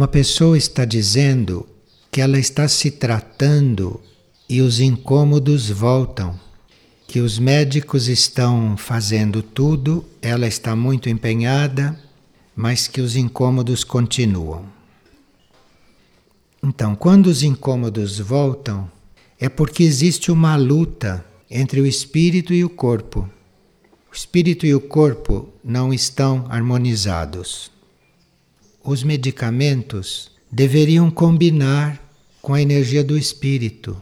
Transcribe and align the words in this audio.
Uma 0.00 0.08
pessoa 0.08 0.56
está 0.56 0.86
dizendo 0.86 1.68
que 2.10 2.22
ela 2.22 2.38
está 2.38 2.66
se 2.66 2.90
tratando 2.90 4.00
e 4.48 4.62
os 4.62 4.80
incômodos 4.80 5.68
voltam, 5.68 6.40
que 7.06 7.20
os 7.20 7.38
médicos 7.38 8.08
estão 8.08 8.78
fazendo 8.78 9.42
tudo, 9.42 10.02
ela 10.22 10.46
está 10.46 10.74
muito 10.74 11.10
empenhada, 11.10 12.00
mas 12.56 12.88
que 12.88 13.02
os 13.02 13.14
incômodos 13.14 13.84
continuam. 13.84 14.64
Então, 16.62 16.96
quando 16.96 17.26
os 17.26 17.42
incômodos 17.42 18.18
voltam, 18.18 18.90
é 19.38 19.50
porque 19.50 19.82
existe 19.82 20.32
uma 20.32 20.56
luta 20.56 21.22
entre 21.50 21.78
o 21.78 21.86
espírito 21.86 22.54
e 22.54 22.64
o 22.64 22.70
corpo. 22.70 23.28
O 24.10 24.16
espírito 24.16 24.64
e 24.64 24.74
o 24.74 24.80
corpo 24.80 25.50
não 25.62 25.92
estão 25.92 26.46
harmonizados 26.48 27.70
os 28.82 29.02
medicamentos 29.02 30.30
deveriam 30.50 31.10
combinar 31.10 32.00
com 32.42 32.54
a 32.54 32.62
energia 32.62 33.04
do 33.04 33.16
espírito. 33.16 33.96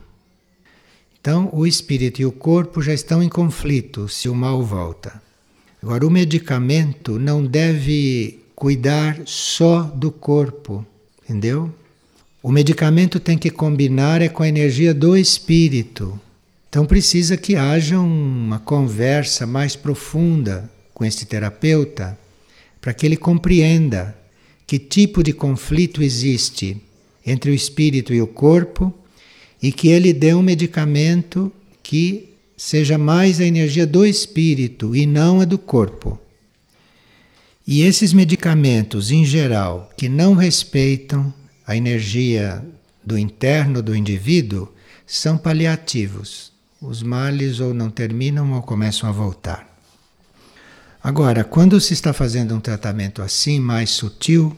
Então, 1.20 1.50
o 1.52 1.66
espírito 1.66 2.22
e 2.22 2.26
o 2.26 2.32
corpo 2.32 2.80
já 2.80 2.94
estão 2.94 3.22
em 3.22 3.28
conflito 3.28 4.08
se 4.08 4.28
o 4.28 4.34
mal 4.34 4.62
volta. 4.62 5.20
Agora, 5.82 6.06
o 6.06 6.10
medicamento 6.10 7.18
não 7.18 7.44
deve 7.44 8.40
cuidar 8.54 9.20
só 9.24 9.82
do 9.82 10.10
corpo, 10.10 10.84
entendeu? 11.22 11.72
O 12.42 12.50
medicamento 12.50 13.20
tem 13.20 13.36
que 13.36 13.50
combinar 13.50 14.22
é 14.22 14.28
com 14.28 14.42
a 14.42 14.48
energia 14.48 14.94
do 14.94 15.16
espírito. 15.16 16.18
Então 16.68 16.84
precisa 16.84 17.36
que 17.36 17.56
haja 17.56 17.98
uma 17.98 18.58
conversa 18.58 19.46
mais 19.46 19.76
profunda 19.76 20.70
com 20.92 21.04
este 21.04 21.24
terapeuta 21.24 22.18
para 22.80 22.92
que 22.92 23.06
ele 23.06 23.16
compreenda 23.16 24.17
que 24.68 24.78
tipo 24.78 25.22
de 25.22 25.32
conflito 25.32 26.02
existe 26.02 26.76
entre 27.26 27.50
o 27.50 27.54
espírito 27.54 28.12
e 28.12 28.20
o 28.20 28.26
corpo 28.26 28.92
e 29.62 29.72
que 29.72 29.88
ele 29.88 30.12
dê 30.12 30.34
um 30.34 30.42
medicamento 30.42 31.50
que 31.82 32.34
seja 32.54 32.98
mais 32.98 33.40
a 33.40 33.46
energia 33.46 33.86
do 33.86 34.04
espírito 34.04 34.94
e 34.94 35.06
não 35.06 35.40
a 35.40 35.46
do 35.46 35.56
corpo. 35.56 36.20
E 37.66 37.80
esses 37.80 38.12
medicamentos, 38.12 39.10
em 39.10 39.24
geral, 39.24 39.90
que 39.96 40.06
não 40.06 40.34
respeitam 40.34 41.32
a 41.66 41.74
energia 41.74 42.62
do 43.02 43.16
interno 43.18 43.82
do 43.82 43.96
indivíduo, 43.96 44.68
são 45.06 45.38
paliativos. 45.38 46.52
Os 46.78 47.02
males 47.02 47.58
ou 47.58 47.72
não 47.72 47.88
terminam 47.88 48.52
ou 48.52 48.60
começam 48.60 49.08
a 49.08 49.12
voltar. 49.12 49.67
Agora, 51.08 51.42
quando 51.42 51.80
se 51.80 51.94
está 51.94 52.12
fazendo 52.12 52.54
um 52.54 52.60
tratamento 52.60 53.22
assim, 53.22 53.58
mais 53.58 53.88
sutil, 53.88 54.54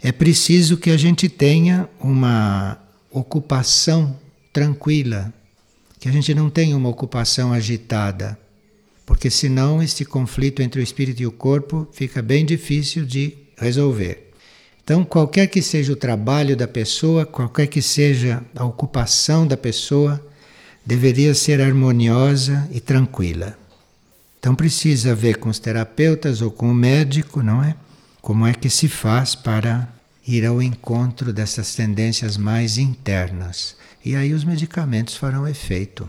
é 0.00 0.12
preciso 0.12 0.76
que 0.76 0.90
a 0.90 0.96
gente 0.96 1.28
tenha 1.28 1.88
uma 1.98 2.78
ocupação 3.10 4.16
tranquila, 4.52 5.34
que 5.98 6.08
a 6.08 6.12
gente 6.12 6.32
não 6.32 6.48
tenha 6.48 6.76
uma 6.76 6.88
ocupação 6.88 7.52
agitada, 7.52 8.38
porque 9.04 9.28
senão 9.28 9.82
este 9.82 10.04
conflito 10.04 10.62
entre 10.62 10.80
o 10.80 10.84
espírito 10.84 11.20
e 11.20 11.26
o 11.26 11.32
corpo 11.32 11.88
fica 11.90 12.22
bem 12.22 12.46
difícil 12.46 13.04
de 13.04 13.36
resolver. 13.56 14.30
Então, 14.84 15.04
qualquer 15.04 15.48
que 15.48 15.60
seja 15.60 15.92
o 15.92 15.96
trabalho 15.96 16.56
da 16.56 16.68
pessoa, 16.68 17.26
qualquer 17.26 17.66
que 17.66 17.82
seja 17.82 18.40
a 18.54 18.64
ocupação 18.64 19.44
da 19.44 19.56
pessoa, 19.56 20.24
deveria 20.86 21.34
ser 21.34 21.60
harmoniosa 21.60 22.68
e 22.70 22.78
tranquila. 22.78 23.58
Então 24.38 24.54
precisa 24.54 25.14
ver 25.14 25.38
com 25.38 25.48
os 25.48 25.58
terapeutas 25.58 26.40
ou 26.40 26.50
com 26.50 26.70
o 26.70 26.74
médico, 26.74 27.42
não 27.42 27.62
é? 27.62 27.74
Como 28.20 28.46
é 28.46 28.54
que 28.54 28.70
se 28.70 28.88
faz 28.88 29.34
para 29.34 29.88
ir 30.26 30.44
ao 30.44 30.62
encontro 30.62 31.32
dessas 31.32 31.74
tendências 31.74 32.36
mais 32.36 32.78
internas? 32.78 33.76
E 34.04 34.14
aí 34.14 34.32
os 34.32 34.44
medicamentos 34.44 35.16
farão 35.16 35.46
efeito. 35.46 36.08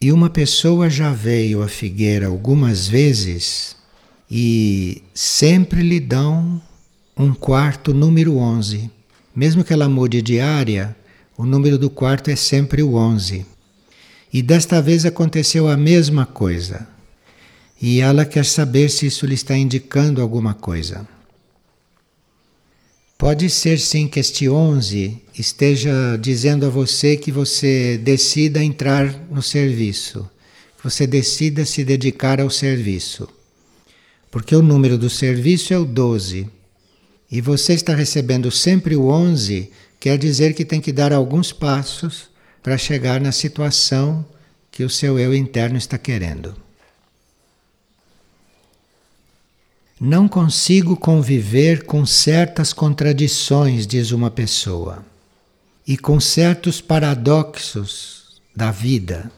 E 0.00 0.10
uma 0.10 0.28
pessoa 0.28 0.90
já 0.90 1.12
veio 1.12 1.62
à 1.62 1.68
figueira 1.68 2.26
algumas 2.26 2.88
vezes 2.88 3.76
e 4.28 5.00
sempre 5.14 5.80
lhe 5.80 6.00
dão 6.00 6.60
um 7.16 7.32
quarto 7.32 7.94
número 7.94 8.36
11. 8.36 8.90
Mesmo 9.34 9.62
que 9.62 9.72
ela 9.72 9.88
mude 9.88 10.20
de 10.20 10.40
área, 10.40 10.96
o 11.36 11.44
número 11.44 11.78
do 11.78 11.88
quarto 11.88 12.30
é 12.30 12.36
sempre 12.36 12.82
o 12.82 12.94
11. 12.94 13.46
E 14.32 14.40
desta 14.40 14.80
vez 14.80 15.04
aconteceu 15.04 15.68
a 15.68 15.76
mesma 15.76 16.24
coisa. 16.24 16.88
E 17.80 18.00
ela 18.00 18.24
quer 18.24 18.46
saber 18.46 18.88
se 18.88 19.06
isso 19.06 19.26
lhe 19.26 19.34
está 19.34 19.56
indicando 19.56 20.22
alguma 20.22 20.54
coisa. 20.54 21.06
Pode 23.18 23.50
ser 23.50 23.78
sim 23.78 24.08
que 24.08 24.18
este 24.18 24.48
11 24.48 25.20
esteja 25.38 26.16
dizendo 26.20 26.64
a 26.64 26.70
você 26.70 27.16
que 27.16 27.30
você 27.30 27.98
decida 27.98 28.64
entrar 28.64 29.14
no 29.30 29.42
serviço, 29.42 30.28
que 30.78 30.84
você 30.84 31.06
decida 31.06 31.64
se 31.64 31.84
dedicar 31.84 32.40
ao 32.40 32.50
serviço. 32.50 33.28
Porque 34.30 34.56
o 34.56 34.62
número 34.62 34.96
do 34.96 35.10
serviço 35.10 35.74
é 35.74 35.78
o 35.78 35.84
12. 35.84 36.48
E 37.30 37.40
você 37.40 37.74
está 37.74 37.94
recebendo 37.94 38.50
sempre 38.50 38.96
o 38.96 39.08
11, 39.08 39.70
quer 40.00 40.16
dizer 40.16 40.54
que 40.54 40.64
tem 40.64 40.80
que 40.80 40.90
dar 40.90 41.12
alguns 41.12 41.52
passos 41.52 42.31
para 42.62 42.78
chegar 42.78 43.20
na 43.20 43.32
situação 43.32 44.24
que 44.70 44.84
o 44.84 44.90
seu 44.90 45.18
eu 45.18 45.34
interno 45.34 45.76
está 45.76 45.98
querendo. 45.98 46.56
Não 50.00 50.26
consigo 50.26 50.96
conviver 50.96 51.84
com 51.84 52.04
certas 52.04 52.72
contradições, 52.72 53.86
diz 53.86 54.10
uma 54.10 54.30
pessoa, 54.30 55.04
e 55.86 55.96
com 55.96 56.18
certos 56.18 56.80
paradoxos 56.80 58.40
da 58.54 58.70
vida. 58.70 59.30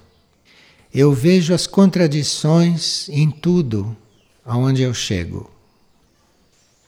Eu 0.93 1.13
vejo 1.13 1.53
as 1.53 1.67
contradições 1.67 3.09
em 3.09 3.31
tudo 3.31 3.97
aonde 4.45 4.83
eu 4.83 4.95
chego. 4.95 5.51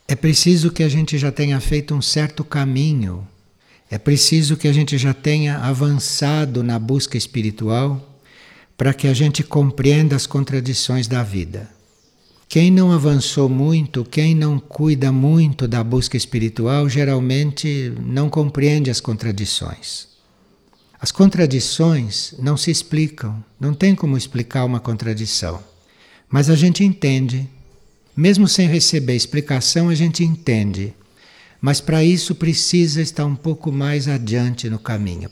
É 0.07 0.15
preciso 0.15 0.71
que 0.71 0.83
a 0.83 0.89
gente 0.89 1.17
já 1.17 1.31
tenha 1.31 1.59
feito 1.59 1.93
um 1.93 2.01
certo 2.01 2.43
caminho 2.43 3.27
é 3.89 3.97
preciso 3.97 4.57
que 4.57 4.67
a 4.67 4.73
gente 4.73 4.97
já 4.97 5.13
tenha 5.13 5.59
avançado 5.59 6.61
na 6.61 6.77
busca 6.77 7.17
espiritual 7.17 8.15
para 8.77 8.93
que 8.93 9.07
a 9.07 9.13
gente 9.13 9.43
compreenda 9.43 10.15
as 10.15 10.27
contradições 10.27 11.07
da 11.07 11.23
vida. 11.23 11.69
Quem 12.49 12.69
não 12.69 12.91
avançou 12.91 13.49
muito, 13.49 14.05
quem 14.05 14.35
não 14.35 14.59
cuida 14.59 15.11
muito 15.11 15.67
da 15.67 15.83
busca 15.83 16.15
espiritual, 16.15 16.87
geralmente 16.87 17.93
não 18.05 18.29
compreende 18.29 18.89
as 18.89 19.01
contradições. 19.01 20.07
As 20.99 21.11
contradições 21.11 22.33
não 22.39 22.57
se 22.57 22.71
explicam, 22.71 23.43
não 23.59 23.73
tem 23.73 23.93
como 23.95 24.17
explicar 24.17 24.65
uma 24.65 24.79
contradição. 24.79 25.61
Mas 26.29 26.49
a 26.49 26.55
gente 26.55 26.83
entende. 26.83 27.47
Mesmo 28.15 28.47
sem 28.47 28.67
receber 28.67 29.15
explicação, 29.15 29.89
a 29.89 29.95
gente 29.95 30.23
entende 30.23 30.93
mas 31.61 31.81
para 31.81 32.03
isso 32.03 32.35
precisa 32.35 33.01
estar 33.01 33.25
um 33.25 33.35
pouco 33.35 33.71
mais 33.71 34.07
adiante 34.07 34.69
no 34.69 34.79
caminho. 34.79 35.29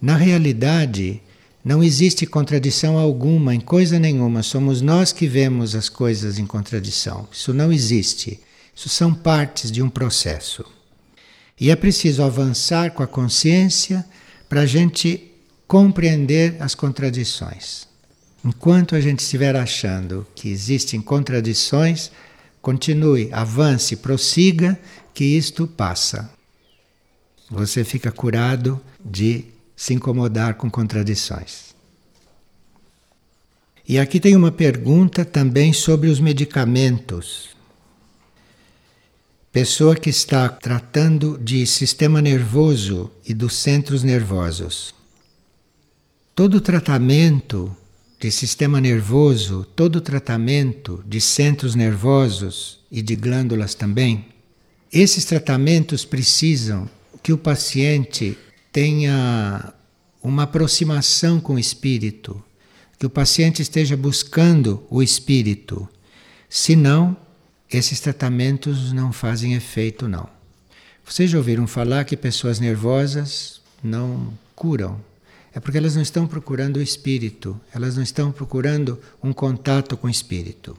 Na 0.00 0.16
realidade, 0.16 1.20
não 1.64 1.82
existe 1.82 2.24
contradição 2.24 2.96
alguma 2.96 3.54
em 3.54 3.60
coisa 3.60 3.98
nenhuma, 3.98 4.42
somos 4.42 4.80
nós 4.80 5.12
que 5.12 5.26
vemos 5.26 5.74
as 5.74 5.88
coisas 5.88 6.38
em 6.38 6.46
contradição. 6.46 7.28
Isso 7.32 7.52
não 7.52 7.72
existe. 7.72 8.40
Isso 8.74 8.88
são 8.88 9.12
partes 9.12 9.72
de 9.72 9.82
um 9.82 9.90
processo. 9.90 10.64
E 11.60 11.70
é 11.70 11.76
preciso 11.76 12.22
avançar 12.22 12.92
com 12.92 13.02
a 13.02 13.06
consciência 13.08 14.04
para 14.48 14.60
a 14.60 14.66
gente 14.66 15.32
compreender 15.66 16.56
as 16.60 16.74
contradições. 16.74 17.88
Enquanto 18.44 18.94
a 18.94 19.00
gente 19.00 19.18
estiver 19.18 19.56
achando 19.56 20.24
que 20.34 20.48
existem 20.48 21.00
contradições, 21.00 22.12
Continue, 22.60 23.32
avance, 23.32 23.96
prossiga, 23.96 24.78
que 25.14 25.24
isto 25.24 25.66
passa. 25.66 26.30
Você 27.50 27.84
fica 27.84 28.12
curado 28.12 28.80
de 29.04 29.46
se 29.74 29.94
incomodar 29.94 30.54
com 30.54 30.70
contradições. 30.70 31.74
E 33.88 33.98
aqui 33.98 34.20
tem 34.20 34.36
uma 34.36 34.52
pergunta 34.52 35.24
também 35.24 35.72
sobre 35.72 36.10
os 36.10 36.20
medicamentos. 36.20 37.56
Pessoa 39.50 39.96
que 39.96 40.10
está 40.10 40.46
tratando 40.48 41.38
de 41.38 41.66
sistema 41.66 42.20
nervoso 42.20 43.10
e 43.26 43.32
dos 43.32 43.54
centros 43.54 44.02
nervosos. 44.02 44.94
Todo 46.34 46.60
tratamento 46.60 47.74
de 48.18 48.30
sistema 48.32 48.80
nervoso, 48.80 49.64
todo 49.76 50.00
tratamento 50.00 51.02
de 51.06 51.20
centros 51.20 51.74
nervosos 51.74 52.80
e 52.90 53.00
de 53.00 53.14
glândulas 53.14 53.74
também, 53.74 54.26
esses 54.92 55.24
tratamentos 55.24 56.04
precisam 56.04 56.88
que 57.22 57.32
o 57.32 57.38
paciente 57.38 58.36
tenha 58.72 59.72
uma 60.22 60.44
aproximação 60.44 61.40
com 61.40 61.54
o 61.54 61.58
espírito, 61.58 62.42
que 62.98 63.06
o 63.06 63.10
paciente 63.10 63.62
esteja 63.62 63.96
buscando 63.96 64.82
o 64.90 65.02
espírito. 65.02 65.88
Senão, 66.48 67.16
esses 67.70 68.00
tratamentos 68.00 68.92
não 68.92 69.12
fazem 69.12 69.54
efeito, 69.54 70.08
não. 70.08 70.28
Vocês 71.04 71.30
já 71.30 71.38
ouviram 71.38 71.66
falar 71.66 72.04
que 72.04 72.16
pessoas 72.16 72.58
nervosas 72.58 73.60
não 73.82 74.32
curam? 74.56 75.00
É 75.54 75.60
porque 75.60 75.78
elas 75.78 75.94
não 75.94 76.02
estão 76.02 76.26
procurando 76.26 76.76
o 76.76 76.82
espírito, 76.82 77.58
elas 77.74 77.96
não 77.96 78.02
estão 78.02 78.30
procurando 78.30 78.98
um 79.22 79.32
contato 79.32 79.96
com 79.96 80.06
o 80.06 80.10
espírito. 80.10 80.76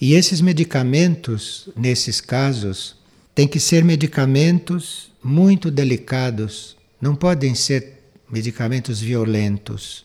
E 0.00 0.14
esses 0.14 0.40
medicamentos, 0.40 1.68
nesses 1.76 2.20
casos, 2.20 2.96
têm 3.34 3.48
que 3.48 3.58
ser 3.58 3.84
medicamentos 3.84 5.10
muito 5.22 5.70
delicados, 5.70 6.76
não 7.00 7.14
podem 7.14 7.54
ser 7.54 7.98
medicamentos 8.30 9.00
violentos. 9.00 10.04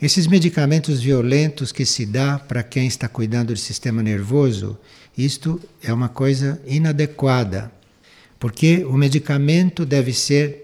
Esses 0.00 0.26
medicamentos 0.26 1.00
violentos 1.00 1.70
que 1.70 1.86
se 1.86 2.04
dá 2.04 2.36
para 2.38 2.64
quem 2.64 2.88
está 2.88 3.08
cuidando 3.08 3.52
do 3.52 3.56
sistema 3.56 4.02
nervoso, 4.02 4.76
isto 5.16 5.60
é 5.80 5.92
uma 5.92 6.08
coisa 6.08 6.60
inadequada, 6.66 7.70
porque 8.40 8.84
o 8.84 8.94
medicamento 8.94 9.86
deve 9.86 10.12
ser 10.12 10.61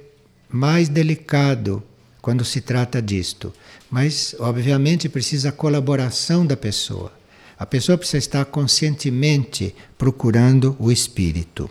mais 0.49 0.89
delicado 0.89 1.83
quando 2.21 2.45
se 2.45 2.61
trata 2.61 3.01
disto, 3.01 3.53
mas 3.91 4.35
obviamente 4.39 5.09
precisa 5.09 5.51
a 5.51 5.53
colaboração 5.53 6.45
da 6.47 6.57
pessoa. 6.57 7.13
A 7.59 7.67
pessoa 7.67 7.99
precisa 7.99 8.19
estar 8.19 8.45
conscientemente 8.45 9.75
procurando 9.97 10.77
o 10.79 10.93
espírito. 10.93 11.69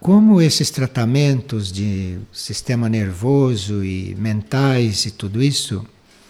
Como 0.00 0.40
esses 0.40 0.70
tratamentos 0.70 1.72
de 1.72 2.18
sistema 2.32 2.88
nervoso 2.88 3.84
e 3.84 4.14
mentais 4.16 5.06
e 5.06 5.10
tudo 5.10 5.42
isso 5.42 5.84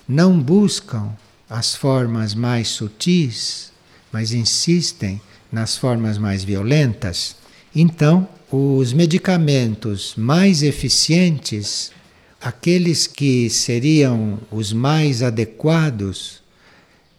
não 0.08 0.40
buscam 0.40 1.14
as 1.48 1.74
formas 1.74 2.34
mais 2.34 2.68
sutis, 2.68 3.70
mas 4.10 4.32
insistem 4.32 5.20
nas 5.52 5.76
formas 5.76 6.16
mais 6.16 6.42
violentas, 6.42 7.36
então 7.74 8.26
os 8.50 8.92
medicamentos 8.92 10.14
mais 10.16 10.62
eficientes, 10.62 11.92
aqueles 12.40 13.06
que 13.06 13.50
seriam 13.50 14.38
os 14.50 14.72
mais 14.72 15.22
adequados, 15.22 16.42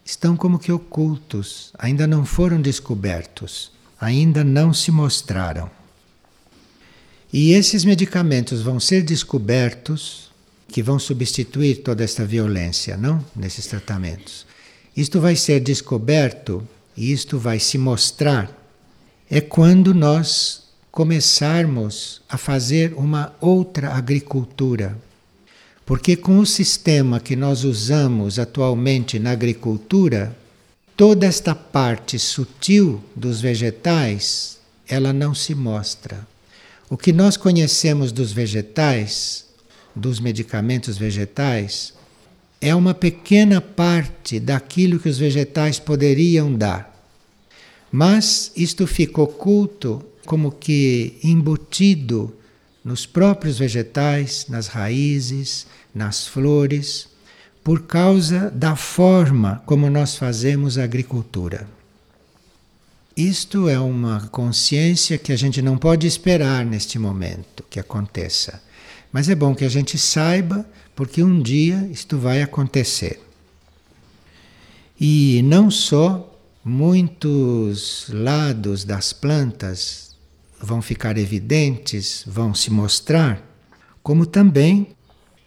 estão 0.04 0.36
como 0.36 0.58
que 0.58 0.72
ocultos, 0.72 1.72
ainda 1.78 2.08
não 2.08 2.26
foram 2.26 2.60
descobertos, 2.60 3.72
ainda 4.02 4.44
não 4.44 4.74
se 4.74 4.90
mostraram. 4.90 5.70
E 7.31 7.52
esses 7.52 7.86
medicamentos 7.86 8.64
vão 8.64 8.80
ser 8.80 9.04
descobertos 9.04 10.31
que 10.68 10.81
vão 10.81 10.98
substituir 10.98 11.84
toda 11.84 12.04
esta 12.04 12.26
violência, 12.26 12.98
não? 12.98 13.24
Nesses 13.36 13.68
tratamentos. 13.68 14.48
Isto 14.98 15.22
vai 15.22 15.36
ser 15.36 15.60
descoberto 15.60 16.68
e 16.98 17.12
isto 17.12 17.38
vai 17.38 17.60
se 17.60 17.78
mostrar 17.78 18.56
é 19.30 19.40
quando 19.40 19.94
nós 19.94 20.69
começarmos 21.00 22.22
a 22.28 22.38
fazer 22.38 22.94
uma 22.94 23.34
outra 23.40 23.94
agricultura. 23.94 24.98
Porque 25.86 26.18
com 26.18 26.40
o 26.40 26.46
sistema 26.46 27.22
que 27.22 27.38
nós 27.38 27.63
usamos 27.63 28.38
atualmente 28.38 29.18
na 29.18 29.31
agricultura, 29.31 30.36
toda 30.98 31.25
esta 31.25 31.56
parte 31.56 32.19
sutil 32.19 33.01
dos 33.16 33.40
vegetais, 33.40 34.57
ela 34.90 35.13
não 35.13 35.34
se 35.34 35.56
mostra. 35.56 36.28
O 36.90 36.98
que 36.98 37.13
nós 37.13 37.38
conhecemos 37.38 38.12
dos 38.12 38.34
vegetais 38.34 39.45
dos 39.95 40.19
medicamentos 40.19 40.98
vegetais 40.98 41.94
é 42.60 42.75
uma 42.75 42.94
pequena 42.94 43.62
parte 43.62 44.38
daquilo 44.38 45.00
que 45.00 45.07
os 45.07 45.18
vegetais 45.18 45.80
poderiam 45.80 46.54
dar. 46.54 46.94
Mas 47.90 48.52
isto 48.54 48.86
fica 48.86 49.22
oculto, 49.22 50.04
como 50.30 50.52
que 50.52 51.18
embutido 51.24 52.31
nos 52.86 53.08
próprios 53.08 53.58
vegetais, 53.58 54.46
nas 54.48 54.68
raízes, 54.68 55.66
nas 55.94 56.28
flores, 56.28 57.10
por 57.64 57.88
causa 57.88 58.52
da 58.52 58.76
forma 58.76 59.64
como 59.66 59.90
nós 59.90 60.18
fazemos 60.18 60.78
a 60.78 60.84
agricultura. 60.84 61.68
Isto 63.18 63.68
é 63.68 63.80
uma 63.80 64.28
consciência 64.28 65.18
que 65.18 65.31
a 65.31 65.36
gente 65.36 65.64
não 65.64 65.80
pode 65.80 66.06
esperar 66.06 66.64
neste 66.64 67.00
momento 67.00 67.66
que 67.68 67.80
aconteça. 67.80 68.62
Mas 69.12 69.30
é 69.30 69.36
bom 69.36 69.56
que 69.56 69.66
a 69.66 69.70
gente 69.70 69.98
saiba, 69.98 70.64
porque 70.96 71.24
um 71.24 71.42
dia 71.42 71.90
isto 71.92 72.20
vai 72.20 72.44
acontecer. 72.44 73.20
E 75.02 75.42
não 75.44 75.72
só 75.72 76.40
muitos 76.64 78.06
lados 78.14 78.84
das 78.84 79.12
plantas 79.12 80.09
vão 80.62 80.82
ficar 80.82 81.18
evidentes, 81.18 82.24
vão 82.26 82.54
se 82.54 82.72
mostrar, 82.72 83.42
como 84.04 84.26
também 84.26 84.90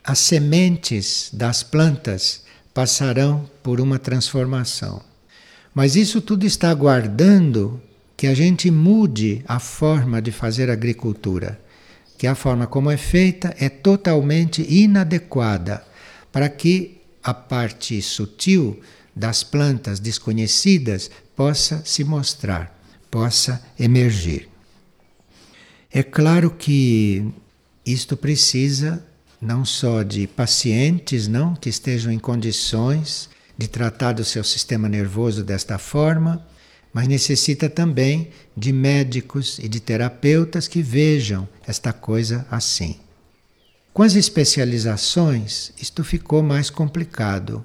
as 0.04 0.18
sementes 0.18 1.30
das 1.32 1.62
plantas 1.62 2.42
passarão 2.74 3.48
por 3.62 3.80
uma 3.80 3.98
transformação. 3.98 5.02
Mas 5.74 5.96
isso 5.96 6.20
tudo 6.20 6.44
está 6.44 6.70
aguardando 6.70 7.80
que 8.16 8.26
a 8.26 8.34
gente 8.34 8.70
mude 8.70 9.42
a 9.46 9.58
forma 9.58 10.20
de 10.20 10.32
fazer 10.32 10.70
agricultura 10.70 11.60
que 12.22 12.26
a 12.28 12.36
forma 12.36 12.68
como 12.68 12.88
é 12.88 12.96
feita 12.96 13.52
é 13.58 13.68
totalmente 13.68 14.62
inadequada 14.72 15.84
para 16.30 16.48
que 16.48 17.00
a 17.20 17.34
parte 17.34 18.00
sutil 18.00 18.80
das 19.12 19.42
plantas 19.42 19.98
desconhecidas 19.98 21.10
possa 21.34 21.82
se 21.84 22.04
mostrar, 22.04 22.80
possa 23.10 23.60
emergir. 23.76 24.51
É 25.94 26.02
claro 26.02 26.50
que 26.50 27.22
isto 27.84 28.16
precisa 28.16 29.04
não 29.40 29.64
só 29.64 30.02
de 30.02 30.26
pacientes, 30.26 31.26
não 31.28 31.54
que 31.54 31.68
estejam 31.68 32.12
em 32.12 32.18
condições 32.18 33.28
de 33.58 33.68
tratar 33.68 34.12
do 34.12 34.24
seu 34.24 34.42
sistema 34.42 34.88
nervoso 34.88 35.42
desta 35.42 35.76
forma, 35.78 36.46
mas 36.94 37.08
necessita 37.08 37.68
também 37.68 38.30
de 38.56 38.72
médicos 38.72 39.58
e 39.58 39.68
de 39.68 39.80
terapeutas 39.80 40.68
que 40.68 40.80
vejam 40.80 41.48
esta 41.66 41.92
coisa 41.92 42.46
assim. 42.50 42.96
Com 43.92 44.02
as 44.02 44.14
especializações, 44.14 45.72
isto 45.80 46.02
ficou 46.02 46.42
mais 46.42 46.70
complicado. 46.70 47.64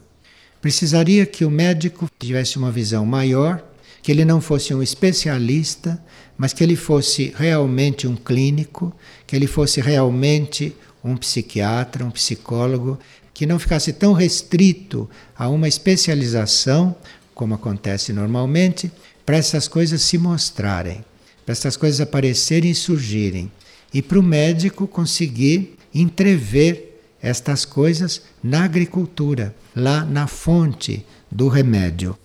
Precisaria 0.61 1.25
que 1.25 1.45
o 1.45 1.51
médico 1.51 2.09
tivesse 2.19 2.57
uma 2.57 2.71
visão 2.71 3.05
maior, 3.05 3.63
que 4.07 4.11
ele 4.13 4.23
não 4.23 4.39
fosse 4.39 4.73
um 4.73 4.81
especialista, 4.81 6.01
mas 6.37 6.53
que 6.53 6.63
ele 6.63 6.77
fosse 6.77 7.33
realmente 7.35 8.07
um 8.07 8.15
clínico, 8.15 8.95
que 9.27 9.35
ele 9.35 9.47
fosse 9.47 9.81
realmente 9.81 10.73
um 11.03 11.17
psiquiatra, 11.17 12.05
um 12.05 12.09
psicólogo, 12.09 12.97
que 13.33 13.45
não 13.45 13.59
ficasse 13.59 13.91
tão 13.91 14.13
restrito 14.13 15.09
a 15.37 15.49
uma 15.49 15.67
especialização, 15.67 16.95
como 17.35 17.53
acontece 17.55 18.13
normalmente, 18.13 18.89
para 19.25 19.35
essas 19.35 19.67
coisas 19.67 20.01
se 20.03 20.17
mostrarem, 20.17 21.03
para 21.45 21.51
essas 21.51 21.75
coisas 21.75 21.99
aparecerem 21.99 22.71
e 22.71 22.75
surgirem, 22.75 23.51
e 23.93 24.01
para 24.01 24.19
o 24.19 24.23
médico 24.23 24.87
conseguir 24.87 25.77
entrever 25.93 27.01
estas 27.21 27.65
coisas 27.65 28.21
na 28.41 28.63
agricultura, 28.63 29.53
lá 29.75 30.05
na 30.05 30.27
fonte 30.27 31.05
do 31.29 31.49
remédio. 31.49 32.17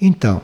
Então, 0.00 0.42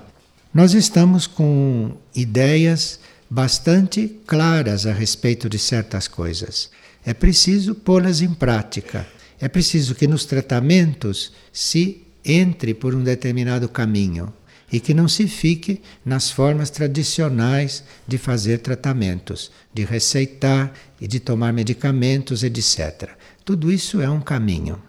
nós 0.52 0.75
estamos 0.75 1.28
com 1.28 1.97
ideias 2.14 2.99
bastante 3.30 4.09
claras 4.26 4.85
a 4.85 4.92
respeito 4.92 5.49
de 5.49 5.59
certas 5.59 6.09
coisas. 6.09 6.71
É 7.07 7.14
preciso 7.14 7.75
pô-las 7.75 8.21
em 8.21 8.35
prática. 8.35 9.07
É 9.40 9.49
preciso 9.49 9.95
que 9.95 10.09
nos 10.09 10.25
tratamentos 10.25 11.33
se 11.52 12.02
entre 12.25 12.75
por 12.75 12.95
um 12.95 13.02
determinado 13.02 13.69
caminho 13.69 14.33
e 14.73 14.78
que 14.78 14.92
não 14.92 15.09
se 15.09 15.26
fique 15.28 15.80
nas 16.04 16.30
formas 16.30 16.69
tradicionais 16.69 17.85
de 18.07 18.19
fazer 18.19 18.59
tratamentos, 18.59 19.50
de 19.73 19.85
receitar 19.85 20.73
e 21.00 21.07
de 21.07 21.21
tomar 21.21 21.52
medicamentos, 21.52 22.42
etc. 22.42 23.11
Tudo 23.45 23.71
isso 23.71 24.00
é 24.00 24.11
um 24.11 24.21
caminho. 24.21 24.80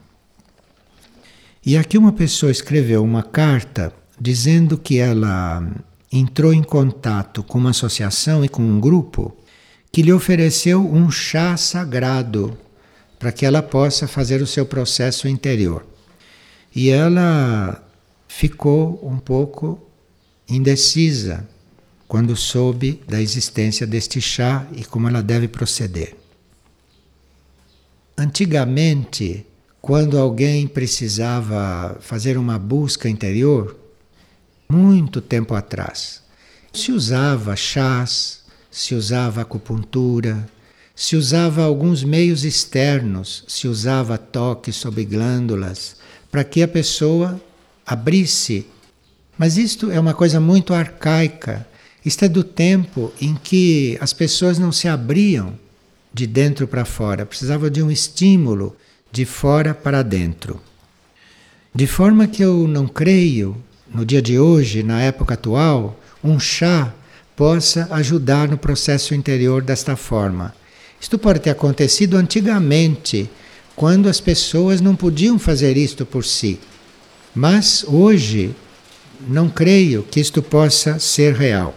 E 1.64 1.78
aqui 1.78 1.98
uma 1.98 2.12
pessoa 2.12 2.52
escreveu 2.52 3.04
uma 3.04 3.24
carta 3.24 3.94
dizendo 4.22 4.78
que 4.78 5.00
ela 5.00 5.68
entrou 6.12 6.54
em 6.54 6.62
contato 6.62 7.42
com 7.42 7.58
uma 7.58 7.72
associação 7.72 8.46
e 8.46 8.50
com 8.50 8.62
um 8.62 8.80
grupo 8.80 9.36
que 9.92 10.04
lhe 10.04 10.14
ofereceu 10.14 10.80
um 10.86 11.10
chá 11.10 11.58
sagrado 11.58 12.56
para 13.18 13.32
que 13.32 13.48
ela 13.48 13.64
possa 13.64 14.08
fazer 14.08 14.40
o 14.40 14.46
seu 14.46 14.64
processo 14.64 15.28
interior. 15.28 15.84
E 16.76 16.90
ela 16.90 17.84
ficou 18.28 19.00
um 19.04 19.18
pouco 19.18 19.82
indecisa 20.48 21.48
quando 22.08 22.36
soube 22.36 23.02
da 23.08 23.20
existência 23.20 23.88
deste 23.88 24.22
chá 24.22 24.68
e 24.74 24.86
como 24.86 25.08
ela 25.08 25.24
deve 25.24 25.48
proceder. 25.48 26.16
Antigamente, 28.16 29.48
quando 29.82 30.20
alguém 30.20 30.68
precisava 30.68 31.98
fazer 32.02 32.38
uma 32.38 32.60
busca 32.60 33.10
interior, 33.10 33.81
muito 34.72 35.20
tempo 35.20 35.54
atrás. 35.54 36.22
Se 36.72 36.94
usava 36.94 37.56
chás, 37.56 38.42
se 38.72 38.96
usava 38.96 39.42
acupuntura, 39.42 40.48
se 40.96 41.18
usava 41.18 41.64
alguns 41.64 42.04
meios 42.04 42.46
externos, 42.46 43.44
se 43.48 43.68
usava 43.68 44.18
toque 44.18 44.72
sobre 44.72 45.04
glândulas, 45.04 45.98
para 46.32 46.44
que 46.46 46.64
a 46.64 46.68
pessoa 46.68 47.42
abrisse. 47.86 48.66
Mas 49.38 49.58
isto 49.58 49.92
é 49.92 50.00
uma 50.00 50.14
coisa 50.14 50.40
muito 50.40 50.74
arcaica. 50.74 51.68
Isto 52.06 52.26
é 52.26 52.30
do 52.30 52.44
tempo 52.44 53.12
em 53.20 53.36
que 53.36 53.98
as 54.00 54.14
pessoas 54.14 54.58
não 54.58 54.72
se 54.72 54.88
abriam 54.88 55.60
de 56.14 56.26
dentro 56.26 56.68
para 56.68 56.86
fora, 56.86 57.26
precisava 57.26 57.70
de 57.70 57.82
um 57.82 57.92
estímulo 57.92 58.76
de 59.12 59.26
fora 59.26 59.74
para 59.74 60.02
dentro. 60.02 60.62
De 61.74 61.88
forma 61.88 62.28
que 62.28 62.44
eu 62.44 62.68
não 62.68 62.88
creio, 62.88 63.56
no 63.94 64.06
dia 64.06 64.22
de 64.22 64.40
hoje, 64.40 64.84
na 64.84 65.02
época 65.02 65.34
atual, 65.34 66.00
um 66.24 66.40
chá 66.40 66.94
possa 67.36 67.88
ajudar 67.92 68.48
no 68.48 68.58
processo 68.58 69.14
interior 69.14 69.62
desta 69.62 69.96
forma. 69.96 70.54
Isto 71.00 71.18
pode 71.18 71.40
ter 71.40 71.50
acontecido 71.50 72.16
antigamente, 72.16 73.30
quando 73.76 74.08
as 74.08 74.22
pessoas 74.22 74.80
não 74.80 74.96
podiam 74.96 75.40
fazer 75.40 75.76
isto 75.76 76.06
por 76.06 76.24
si. 76.24 76.60
Mas 77.34 77.84
hoje 77.88 78.54
não 79.28 79.50
creio 79.50 80.04
que 80.04 80.20
isto 80.20 80.42
possa 80.42 81.00
ser 81.00 81.34
real. 81.34 81.76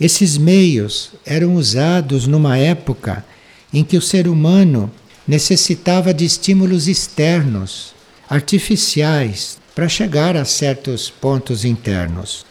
Esses 0.00 0.36
meios 0.36 1.12
eram 1.24 1.54
usados 1.54 2.26
numa 2.26 2.58
época 2.58 3.24
em 3.72 3.82
que 3.82 3.96
o 3.96 4.02
ser 4.02 4.28
humano 4.28 4.90
necessitava 5.26 6.12
de 6.12 6.24
estímulos 6.24 6.88
externos, 6.88 7.94
artificiais, 8.28 9.58
para 9.76 9.88
chegar 9.88 10.36
a 10.36 10.44
certos 10.44 11.08
pontos 11.08 11.64
internos. 11.64 12.44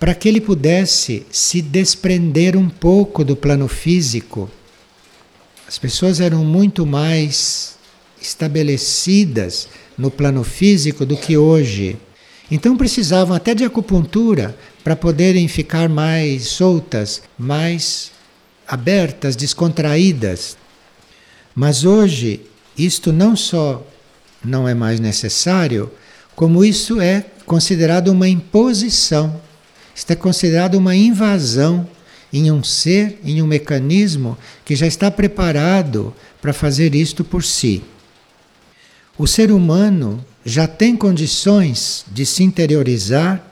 Para 0.00 0.16
que 0.16 0.28
ele 0.28 0.40
pudesse 0.40 1.24
se 1.30 1.62
desprender 1.62 2.56
um 2.56 2.68
pouco 2.68 3.24
do 3.24 3.36
plano 3.36 3.68
físico 3.68 4.50
as 5.68 5.76
pessoas 5.76 6.18
eram 6.18 6.46
muito 6.46 6.86
mais 6.86 7.76
estabelecidas 8.18 9.68
no 9.98 10.10
plano 10.10 10.42
físico 10.42 11.04
do 11.04 11.14
que 11.14 11.36
hoje. 11.36 11.98
Então 12.50 12.74
precisavam 12.74 13.36
até 13.36 13.54
de 13.54 13.64
acupuntura 13.64 14.56
para 14.82 14.96
poderem 14.96 15.46
ficar 15.46 15.86
mais 15.86 16.46
soltas, 16.46 17.22
mais 17.38 18.10
abertas, 18.66 19.36
descontraídas. 19.36 20.56
Mas 21.54 21.84
hoje 21.84 22.40
isto 22.76 23.12
não 23.12 23.36
só 23.36 23.86
não 24.42 24.66
é 24.66 24.72
mais 24.72 24.98
necessário, 24.98 25.90
como 26.38 26.64
isso 26.64 27.00
é 27.00 27.24
considerado 27.44 28.12
uma 28.12 28.28
imposição. 28.28 29.40
Isto 29.92 30.12
é 30.12 30.14
considerado 30.14 30.76
uma 30.76 30.94
invasão 30.94 31.84
em 32.32 32.52
um 32.52 32.62
ser, 32.62 33.18
em 33.24 33.42
um 33.42 33.46
mecanismo 33.48 34.38
que 34.64 34.76
já 34.76 34.86
está 34.86 35.10
preparado 35.10 36.14
para 36.40 36.52
fazer 36.52 36.94
isto 36.94 37.24
por 37.24 37.42
si. 37.42 37.82
O 39.18 39.26
ser 39.26 39.50
humano 39.50 40.24
já 40.44 40.68
tem 40.68 40.94
condições 40.96 42.04
de 42.06 42.24
se 42.24 42.44
interiorizar 42.44 43.44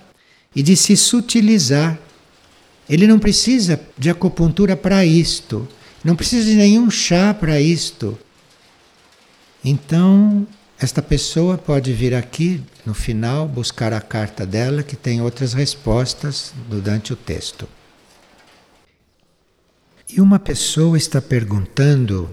e 0.55 0.62
de 0.62 0.76
se 0.76 0.97
sutilizar. 0.97 1.99
Ele 2.88 3.09
não 3.09 3.19
precisa 3.19 3.81
de 3.99 4.11
acupuntura 4.11 4.76
para 4.76 5.05
isto, 5.05 5.66
não 6.05 6.14
precisa 6.14 6.49
de 6.49 6.55
nenhum 6.55 6.88
chá 6.88 7.35
para 7.35 7.61
isto. 7.61 8.16
Então, 9.64 10.47
esta 10.78 11.00
pessoa 11.00 11.56
pode 11.56 11.92
vir 11.92 12.14
aqui 12.14 12.62
no 12.85 12.92
final 12.92 13.49
buscar 13.49 13.92
a 13.95 14.00
carta 14.00 14.45
dela, 14.45 14.83
que 14.83 14.95
tem 14.95 15.23
outras 15.23 15.54
respostas 15.54 16.52
durante 16.68 17.12
o 17.12 17.16
texto. 17.16 17.66
E 20.09 20.21
uma 20.21 20.38
pessoa 20.38 20.97
está 20.97 21.21
perguntando 21.21 22.30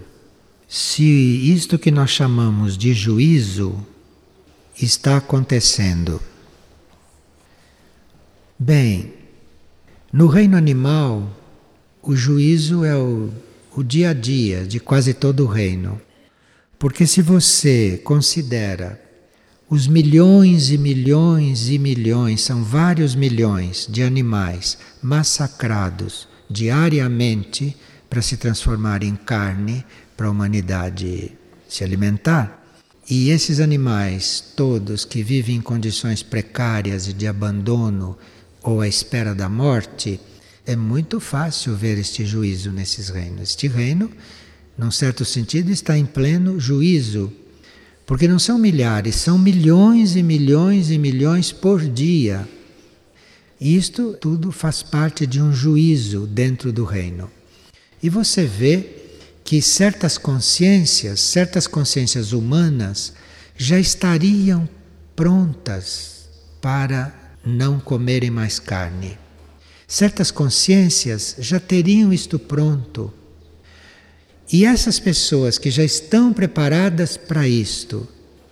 se 0.68 1.02
isto 1.04 1.78
que 1.78 1.90
nós 1.90 2.10
chamamos 2.10 2.76
de 2.76 2.92
juízo 2.92 3.84
está 4.80 5.16
acontecendo. 5.16 6.20
Bem, 8.58 9.14
no 10.12 10.26
reino 10.26 10.56
animal, 10.56 11.30
o 12.02 12.14
juízo 12.14 12.84
é 12.84 12.94
o, 12.94 13.32
o 13.74 13.82
dia 13.82 14.10
a 14.10 14.12
dia 14.12 14.66
de 14.66 14.78
quase 14.78 15.14
todo 15.14 15.44
o 15.44 15.48
reino. 15.48 16.00
Porque 16.84 17.06
se 17.06 17.22
você 17.22 17.98
considera 18.04 19.00
os 19.70 19.86
milhões 19.86 20.68
e 20.68 20.76
milhões 20.76 21.70
e 21.70 21.78
milhões, 21.78 22.42
são 22.42 22.62
vários 22.62 23.14
milhões 23.14 23.88
de 23.90 24.02
animais 24.02 24.76
massacrados 25.02 26.28
diariamente 26.50 27.74
para 28.10 28.20
se 28.20 28.36
transformar 28.36 29.02
em 29.02 29.16
carne 29.16 29.82
para 30.14 30.26
a 30.26 30.30
humanidade 30.30 31.32
se 31.66 31.82
alimentar. 31.82 32.62
E 33.08 33.30
esses 33.30 33.60
animais 33.60 34.52
todos 34.54 35.06
que 35.06 35.22
vivem 35.22 35.56
em 35.56 35.62
condições 35.62 36.22
precárias 36.22 37.06
de 37.14 37.26
abandono 37.26 38.18
ou 38.62 38.82
à 38.82 38.86
espera 38.86 39.34
da 39.34 39.48
morte, 39.48 40.20
é 40.66 40.76
muito 40.76 41.18
fácil 41.18 41.74
ver 41.74 41.96
este 41.96 42.26
juízo 42.26 42.70
nesses 42.70 43.08
reinos. 43.08 43.40
Este 43.40 43.68
reino, 43.68 44.10
num 44.76 44.90
certo 44.90 45.24
sentido, 45.24 45.70
está 45.70 45.96
em 45.96 46.04
pleno 46.04 46.58
juízo, 46.58 47.32
porque 48.06 48.28
não 48.28 48.38
são 48.38 48.58
milhares, 48.58 49.16
são 49.16 49.38
milhões 49.38 50.16
e 50.16 50.22
milhões 50.22 50.90
e 50.90 50.98
milhões 50.98 51.52
por 51.52 51.80
dia 51.80 52.48
isto 53.60 54.12
tudo 54.20 54.52
faz 54.52 54.82
parte 54.82 55.26
de 55.26 55.40
um 55.40 55.52
juízo 55.52 56.26
dentro 56.26 56.72
do 56.72 56.84
reino. 56.84 57.30
E 58.02 58.10
você 58.10 58.44
vê 58.44 58.86
que 59.42 59.62
certas 59.62 60.18
consciências, 60.18 61.20
certas 61.20 61.66
consciências 61.66 62.32
humanas 62.32 63.14
já 63.56 63.78
estariam 63.78 64.68
prontas 65.16 66.28
para 66.60 67.14
não 67.44 67.78
comerem 67.78 68.30
mais 68.30 68.58
carne. 68.58 69.16
Certas 69.86 70.30
consciências 70.30 71.36
já 71.38 71.60
teriam 71.60 72.12
isto 72.12 72.38
pronto. 72.38 73.12
E 74.52 74.64
essas 74.64 74.98
pessoas 74.98 75.58
que 75.58 75.70
já 75.70 75.84
estão 75.84 76.32
preparadas 76.32 77.16
para 77.16 77.48
isto 77.48 78.06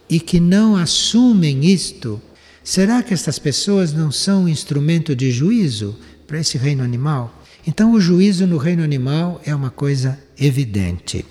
e 0.08 0.18
que 0.18 0.40
não 0.40 0.76
assumem 0.76 1.64
isto, 1.64 2.20
Será 2.64 3.02
que 3.02 3.12
estas 3.12 3.40
pessoas 3.40 3.92
não 3.92 4.12
são 4.12 4.44
um 4.44 4.48
instrumento 4.48 5.16
de 5.16 5.32
juízo 5.32 5.98
para 6.28 6.38
esse 6.38 6.56
reino 6.56 6.84
animal? 6.84 7.42
Então, 7.66 7.92
o 7.92 8.00
juízo 8.00 8.46
no 8.46 8.56
reino 8.56 8.84
animal 8.84 9.40
é 9.44 9.54
uma 9.54 9.70
coisa 9.70 10.18
evidente. 10.38 11.24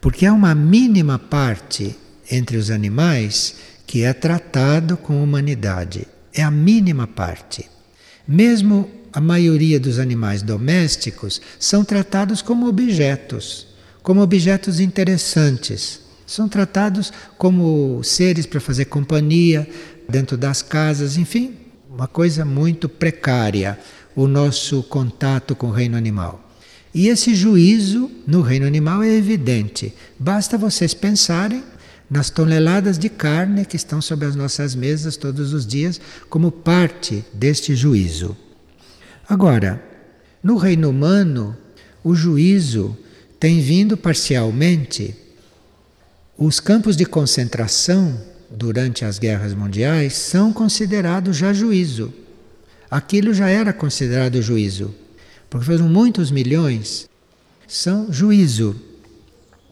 Porque 0.00 0.26
há 0.26 0.32
uma 0.32 0.54
mínima 0.54 1.16
parte 1.16 1.94
entre 2.28 2.56
os 2.56 2.70
animais 2.70 3.54
que 3.86 4.02
é 4.02 4.12
tratado 4.12 4.96
com 4.96 5.22
humanidade. 5.22 6.08
É 6.34 6.42
a 6.42 6.50
mínima 6.50 7.06
parte. 7.06 7.70
Mesmo 8.26 8.90
a 9.12 9.20
maioria 9.20 9.78
dos 9.78 9.98
animais 9.98 10.42
domésticos 10.42 11.40
são 11.58 11.84
tratados 11.84 12.40
como 12.40 12.66
objetos, 12.66 13.66
como 14.02 14.22
objetos 14.22 14.80
interessantes. 14.80 16.00
São 16.26 16.48
tratados 16.48 17.12
como 17.36 18.02
seres 18.02 18.46
para 18.46 18.60
fazer 18.60 18.86
companhia, 18.86 19.68
dentro 20.08 20.36
das 20.36 20.62
casas, 20.62 21.16
enfim, 21.16 21.54
uma 21.90 22.08
coisa 22.08 22.44
muito 22.44 22.88
precária 22.88 23.78
o 24.14 24.26
nosso 24.26 24.82
contato 24.84 25.54
com 25.54 25.68
o 25.68 25.72
reino 25.72 25.96
animal. 25.96 26.50
E 26.94 27.08
esse 27.08 27.34
juízo 27.34 28.10
no 28.26 28.42
reino 28.42 28.66
animal 28.66 29.02
é 29.02 29.08
evidente. 29.08 29.94
Basta 30.18 30.58
vocês 30.58 30.92
pensarem 30.92 31.62
nas 32.10 32.28
toneladas 32.28 32.98
de 32.98 33.08
carne 33.08 33.64
que 33.64 33.76
estão 33.76 34.02
sobre 34.02 34.26
as 34.26 34.36
nossas 34.36 34.74
mesas 34.74 35.16
todos 35.16 35.54
os 35.54 35.66
dias, 35.66 35.98
como 36.28 36.52
parte 36.52 37.24
deste 37.32 37.74
juízo. 37.74 38.36
Agora, 39.28 39.82
no 40.42 40.56
reino 40.56 40.90
humano, 40.90 41.56
o 42.02 42.14
juízo 42.14 42.96
tem 43.38 43.60
vindo 43.60 43.96
parcialmente. 43.96 45.14
Os 46.36 46.60
campos 46.60 46.96
de 46.96 47.04
concentração 47.04 48.20
durante 48.50 49.04
as 49.04 49.18
guerras 49.18 49.54
mundiais 49.54 50.14
são 50.14 50.52
considerados 50.52 51.36
já 51.36 51.52
juízo. 51.52 52.12
Aquilo 52.90 53.32
já 53.32 53.48
era 53.48 53.72
considerado 53.72 54.42
juízo, 54.42 54.94
porque 55.48 55.66
foram 55.66 55.88
muitos 55.88 56.30
milhões, 56.30 57.08
são 57.66 58.12
juízo. 58.12 58.76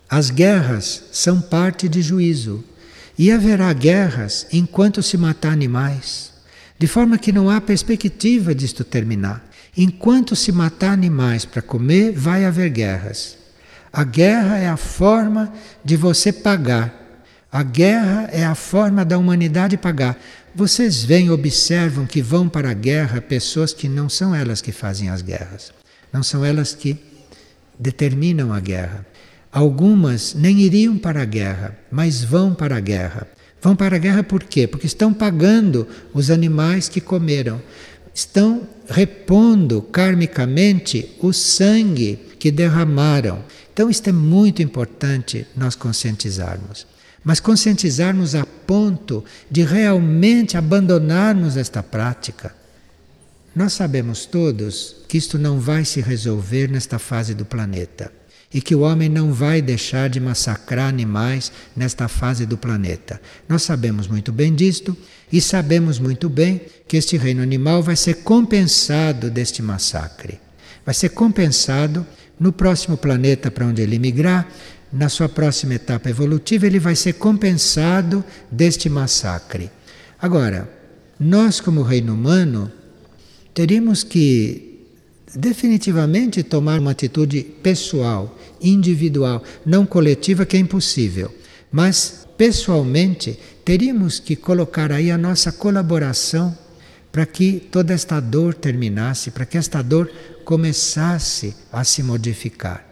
As 0.09 0.31
guerras 0.31 1.05
são 1.13 1.41
parte 1.41 1.89
de 1.89 2.01
juízo. 2.03 2.65
E 3.19 3.31
haverá 3.31 3.71
guerras 3.75 4.47
enquanto 4.51 5.03
se 5.03 5.19
matar 5.19 5.53
animais, 5.53 6.30
de 6.81 6.87
forma 6.87 7.19
que 7.19 7.31
não 7.31 7.51
há 7.51 7.61
perspectiva 7.61 8.55
disto 8.55 8.85
terminar. 8.85 9.45
Enquanto 9.77 10.35
se 10.35 10.51
matar 10.51 10.93
animais 10.93 11.45
para 11.45 11.61
comer, 11.61 12.13
vai 12.13 12.47
haver 12.47 12.71
guerras. 12.71 13.37
A 13.93 14.03
guerra 14.03 14.57
é 14.57 14.67
a 14.67 14.79
forma 14.79 15.53
de 15.85 15.95
você 15.95 16.33
pagar 16.33 16.97
A 17.53 17.63
guerra 17.63 18.31
é 18.33 18.45
a 18.45 18.55
forma 18.55 19.05
da 19.05 19.19
humanidade 19.19 19.77
pagar. 19.77 20.17
Vocês 20.55 21.05
veem, 21.05 21.31
observam 21.31 22.07
que 22.07 22.23
vão 22.23 22.49
para 22.49 22.71
a 22.71 22.75
guerra 22.75 23.21
pessoas 23.21 23.75
que 23.75 23.89
não 23.89 24.09
são 24.09 24.35
elas 24.35 24.63
que 24.63 24.73
fazem 24.73 25.11
as 25.11 25.21
guerras, 25.21 25.73
não 26.11 26.23
são 26.23 26.45
elas 26.45 26.75
que 26.75 26.97
determinam 27.79 28.55
a 28.55 28.61
guerra. 28.61 29.05
Algumas 29.53 30.33
nem 30.33 30.61
iriam 30.61 30.97
para 30.97 31.23
a 31.23 31.25
guerra, 31.27 31.77
mas 31.91 32.23
vão 32.23 32.55
para 32.55 32.77
a 32.77 32.81
guerra. 32.81 33.27
Vão 33.63 33.77
para 33.77 33.97
a 33.97 33.99
guerra 33.99 34.23
por 34.23 34.43
quê? 34.43 34.67
Porque 34.67 34.87
estão 34.87 35.13
pagando 35.13 35.87
os 36.15 36.31
animais 36.31 36.89
que 36.89 37.01
comeram. 37.01 37.61
Estão 38.15 38.67
repondo 38.89 39.83
karmicamente 39.83 41.17
o 41.21 41.33
sangue 41.33 42.19
que 42.39 42.51
derramaram. 42.51 43.45
Então, 43.73 43.91
isto 43.91 44.09
é 44.09 44.13
muito 44.13 44.63
importante 44.63 45.47
nós 45.57 45.75
conscientizarmos. 45.75 46.87
Mas 47.23 47.39
conscientizarmos 47.39 48.35
a 48.35 48.47
ponto 48.47 49.23
de 49.51 49.63
realmente 49.63 50.57
abandonarmos 50.57 51.57
esta 51.57 51.83
prática. 51.83 52.55
Nós 53.55 53.75
sabemos 53.75 54.25
todos 54.25 54.97
que 55.07 55.19
isto 55.19 55.39
não 55.39 55.61
vai 55.61 55.85
se 55.85 56.01
resolver 56.01 56.69
nesta 56.71 56.99
fase 56.99 57.35
do 57.35 57.45
planeta 57.45 58.20
e 58.53 58.61
que 58.61 58.75
o 58.75 58.81
homem 58.81 59.09
não 59.09 59.33
vai 59.33 59.63
deixar 59.63 60.09
de 60.09 60.19
massacrar 60.19 60.89
animais 60.89 61.53
nesta 61.77 62.09
fase 62.09 62.45
do 62.45 62.59
planeta. 62.59 63.21
Nós 63.49 63.63
sabemos 63.63 64.09
muito 64.09 64.33
bem 64.33 64.55
disto 64.55 64.97
e 65.33 65.41
sabemos 65.41 65.99
muito 65.99 66.29
bem 66.29 66.61
que 66.89 66.97
este 66.97 67.17
reino 67.17 67.43
animal 67.43 67.83
vai 67.83 67.95
ser 67.95 68.23
compensado 68.23 69.31
deste 69.31 69.63
massacre. 69.63 70.41
Vai 70.85 70.95
ser 70.95 71.11
compensado 71.11 72.05
no 72.39 72.53
próximo 72.53 72.97
planeta 72.97 73.51
para 73.51 73.67
onde 73.67 73.83
ele 73.83 73.99
migrar, 73.99 74.49
na 74.93 75.09
sua 75.09 75.29
próxima 75.29 75.75
etapa 75.75 76.11
evolutiva, 76.11 76.67
ele 76.67 76.81
vai 76.81 76.97
ser 76.97 77.13
compensado 77.13 78.25
deste 78.51 78.89
massacre. 78.89 79.71
Agora, 80.21 80.69
nós, 81.19 81.61
como 81.61 81.83
reino 81.83 82.13
humano, 82.13 82.73
teríamos 83.55 84.03
que 84.03 84.70
definitivamente 85.35 86.43
tomar 86.43 86.81
uma 86.81 86.91
atitude 86.91 87.43
pessoal, 87.43 88.39
individual, 88.61 89.43
não 89.65 89.87
coletiva, 89.87 90.47
que 90.47 90.57
é 90.57 90.61
impossível. 90.61 91.35
Mas, 91.71 92.27
pessoalmente, 92.37 93.39
teríamos 93.65 94.19
que 94.19 94.35
colocar 94.37 94.91
aí 94.91 95.11
a 95.11 95.19
nossa 95.19 95.53
colaboração 95.53 96.57
para 97.13 97.27
que 97.27 97.61
toda 97.71 97.93
esta 97.93 98.21
dor 98.21 98.55
terminasse, 98.55 99.31
para 99.31 99.47
que 99.47 99.59
esta 99.59 99.83
dor 99.83 100.11
começasse 100.45 101.55
a 101.73 101.85
se 101.85 102.03
modificar. 102.03 102.87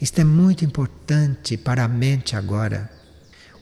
Isto 0.00 0.20
é 0.20 0.24
muito 0.24 0.64
importante 0.64 1.56
para 1.56 1.84
a 1.84 1.88
mente 1.88 2.36
agora. 2.36 2.90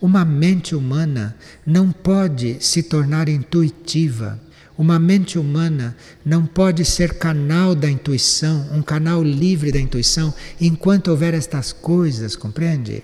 Uma 0.00 0.24
mente 0.24 0.74
humana 0.74 1.36
não 1.64 1.90
pode 1.92 2.58
se 2.60 2.82
tornar 2.82 3.28
intuitiva 3.28 4.40
uma 4.76 4.98
mente 4.98 5.38
humana 5.38 5.96
não 6.24 6.44
pode 6.44 6.84
ser 6.84 7.14
canal 7.14 7.74
da 7.74 7.88
intuição, 7.88 8.68
um 8.72 8.82
canal 8.82 9.22
livre 9.22 9.70
da 9.70 9.78
intuição, 9.78 10.34
enquanto 10.60 11.08
houver 11.08 11.34
estas 11.34 11.72
coisas, 11.72 12.34
compreende? 12.34 13.02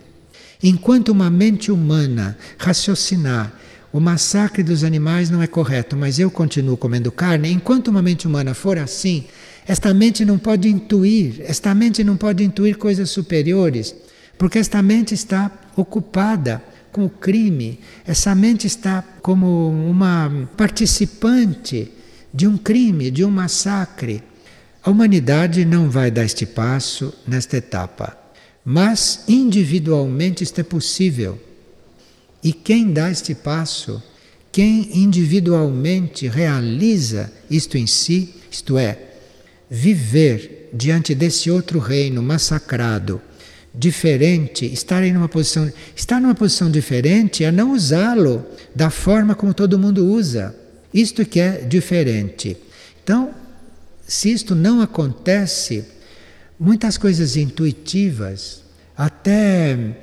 Enquanto 0.62 1.10
uma 1.10 1.30
mente 1.30 1.70
humana 1.70 2.36
raciocinar, 2.58 3.52
o 3.92 3.98
massacre 3.98 4.62
dos 4.62 4.84
animais 4.84 5.30
não 5.30 5.42
é 5.42 5.46
correto, 5.46 5.96
mas 5.96 6.18
eu 6.18 6.30
continuo 6.30 6.76
comendo 6.76 7.10
carne, 7.10 7.50
enquanto 7.50 7.88
uma 7.88 8.02
mente 8.02 8.26
humana 8.26 8.54
for 8.54 8.78
assim, 8.78 9.24
esta 9.66 9.92
mente 9.94 10.24
não 10.24 10.38
pode 10.38 10.68
intuir, 10.68 11.40
esta 11.40 11.74
mente 11.74 12.02
não 12.04 12.16
pode 12.16 12.44
intuir 12.44 12.76
coisas 12.78 13.10
superiores, 13.10 13.94
porque 14.36 14.58
esta 14.58 14.82
mente 14.82 15.14
está 15.14 15.50
ocupada 15.76 16.62
com 16.92 17.04
o 17.04 17.10
crime. 17.10 17.80
Essa 18.06 18.34
mente 18.34 18.66
está 18.66 19.02
como 19.22 19.70
uma 19.70 20.48
participante 20.56 21.90
de 22.32 22.46
um 22.46 22.56
crime, 22.56 23.10
de 23.10 23.24
um 23.24 23.30
massacre. 23.30 24.22
A 24.82 24.90
humanidade 24.90 25.64
não 25.64 25.90
vai 25.90 26.10
dar 26.10 26.24
este 26.24 26.46
passo 26.46 27.12
nesta 27.26 27.56
etapa, 27.56 28.16
mas 28.64 29.24
individualmente 29.28 30.42
isto 30.42 30.60
é 30.60 30.64
possível. 30.64 31.38
E 32.42 32.52
quem 32.52 32.92
dá 32.92 33.10
este 33.10 33.34
passo, 33.34 34.02
quem 34.50 34.98
individualmente 34.98 36.26
realiza 36.26 37.30
isto 37.50 37.76
em 37.76 37.86
si, 37.86 38.34
isto 38.50 38.78
é, 38.78 38.98
viver 39.68 40.70
diante 40.72 41.14
desse 41.14 41.50
outro 41.50 41.78
reino 41.78 42.22
massacrado, 42.22 43.20
diferente, 43.74 44.66
estar 44.66 45.02
em 45.04 45.16
uma 45.16 45.28
posição, 45.28 45.70
estar 45.94 46.20
numa 46.20 46.34
posição 46.34 46.70
diferente 46.70 47.44
é 47.44 47.52
não 47.52 47.72
usá-lo 47.72 48.44
da 48.74 48.90
forma 48.90 49.34
como 49.34 49.54
todo 49.54 49.78
mundo 49.78 50.06
usa. 50.06 50.54
Isto 50.92 51.24
que 51.24 51.38
é 51.38 51.58
diferente. 51.60 52.56
Então, 53.02 53.30
se 54.06 54.32
isto 54.32 54.54
não 54.54 54.80
acontece, 54.80 55.84
muitas 56.58 56.98
coisas 56.98 57.36
intuitivas, 57.36 58.62
até 58.96 59.96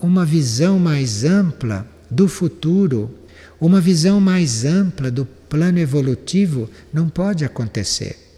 uma 0.00 0.24
visão 0.24 0.78
mais 0.78 1.24
ampla 1.24 1.86
do 2.10 2.26
futuro, 2.26 3.14
uma 3.60 3.80
visão 3.80 4.18
mais 4.20 4.64
ampla 4.64 5.10
do 5.10 5.26
plano 5.26 5.78
evolutivo 5.78 6.70
não 6.92 7.08
pode 7.08 7.44
acontecer. 7.44 8.29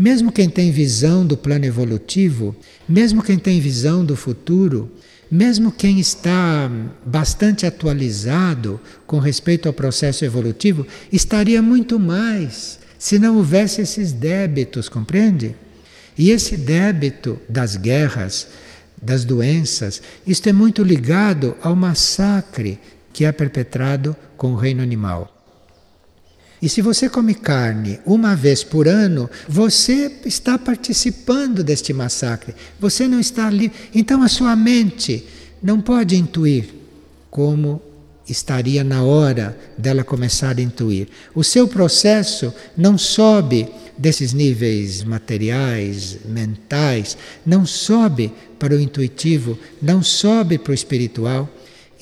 Mesmo 0.00 0.32
quem 0.32 0.48
tem 0.48 0.72
visão 0.72 1.26
do 1.26 1.36
plano 1.36 1.66
evolutivo, 1.66 2.56
mesmo 2.88 3.22
quem 3.22 3.38
tem 3.38 3.60
visão 3.60 4.02
do 4.02 4.16
futuro, 4.16 4.90
mesmo 5.30 5.70
quem 5.70 6.00
está 6.00 6.70
bastante 7.04 7.66
atualizado 7.66 8.80
com 9.06 9.18
respeito 9.18 9.68
ao 9.68 9.74
processo 9.74 10.24
evolutivo, 10.24 10.86
estaria 11.12 11.60
muito 11.60 12.00
mais 12.00 12.78
se 12.98 13.18
não 13.18 13.36
houvesse 13.36 13.82
esses 13.82 14.10
débitos, 14.10 14.88
compreende? 14.88 15.54
E 16.16 16.30
esse 16.30 16.56
débito 16.56 17.38
das 17.46 17.76
guerras, 17.76 18.48
das 19.02 19.22
doenças, 19.22 20.00
isto 20.26 20.48
é 20.48 20.52
muito 20.54 20.82
ligado 20.82 21.54
ao 21.60 21.76
massacre 21.76 22.78
que 23.12 23.26
é 23.26 23.32
perpetrado 23.32 24.16
com 24.34 24.54
o 24.54 24.56
reino 24.56 24.82
animal. 24.82 25.39
E 26.62 26.68
se 26.68 26.82
você 26.82 27.08
come 27.08 27.34
carne 27.34 27.98
uma 28.04 28.36
vez 28.36 28.62
por 28.62 28.86
ano, 28.86 29.30
você 29.48 30.12
está 30.26 30.58
participando 30.58 31.64
deste 31.64 31.92
massacre. 31.92 32.54
Você 32.78 33.08
não 33.08 33.18
está 33.18 33.46
ali. 33.46 33.72
Então 33.94 34.22
a 34.22 34.28
sua 34.28 34.54
mente 34.54 35.24
não 35.62 35.80
pode 35.80 36.16
intuir 36.16 36.68
como 37.30 37.80
estaria 38.28 38.84
na 38.84 39.02
hora 39.02 39.58
dela 39.76 40.04
começar 40.04 40.58
a 40.58 40.62
intuir. 40.62 41.08
O 41.34 41.42
seu 41.42 41.66
processo 41.66 42.52
não 42.76 42.98
sobe 42.98 43.68
desses 43.96 44.32
níveis 44.32 45.02
materiais, 45.02 46.18
mentais, 46.24 47.16
não 47.44 47.64
sobe 47.64 48.32
para 48.58 48.74
o 48.74 48.80
intuitivo, 48.80 49.58
não 49.80 50.02
sobe 50.02 50.58
para 50.58 50.72
o 50.72 50.74
espiritual. 50.74 51.48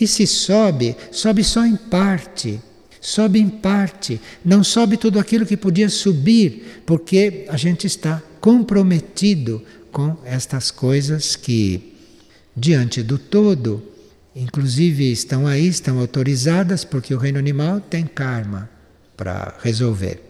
E 0.01 0.07
se 0.07 0.27
sobe, 0.27 0.97
sobe 1.11 1.42
só 1.42 1.64
em 1.64 1.77
parte 1.77 2.61
sobe 3.00 3.38
em 3.38 3.48
parte, 3.48 4.20
não 4.44 4.62
sobe 4.64 4.96
tudo 4.96 5.18
aquilo 5.18 5.46
que 5.46 5.56
podia 5.56 5.88
subir, 5.88 6.82
porque 6.87 7.46
a 7.48 7.56
gente 7.56 7.87
está 7.87 8.22
comprometido 8.40 9.62
com 9.90 10.16
estas 10.24 10.70
coisas 10.70 11.37
que, 11.37 11.94
diante 12.56 13.02
do 13.02 13.18
todo, 13.18 13.82
inclusive 14.34 15.11
estão 15.11 15.46
aí, 15.46 15.66
estão 15.66 15.98
autorizadas, 15.98 16.84
porque 16.84 17.14
o 17.14 17.18
reino 17.18 17.38
animal 17.38 17.80
tem 17.80 18.04
karma 18.04 18.68
para 19.16 19.54
resolver. 19.62 20.22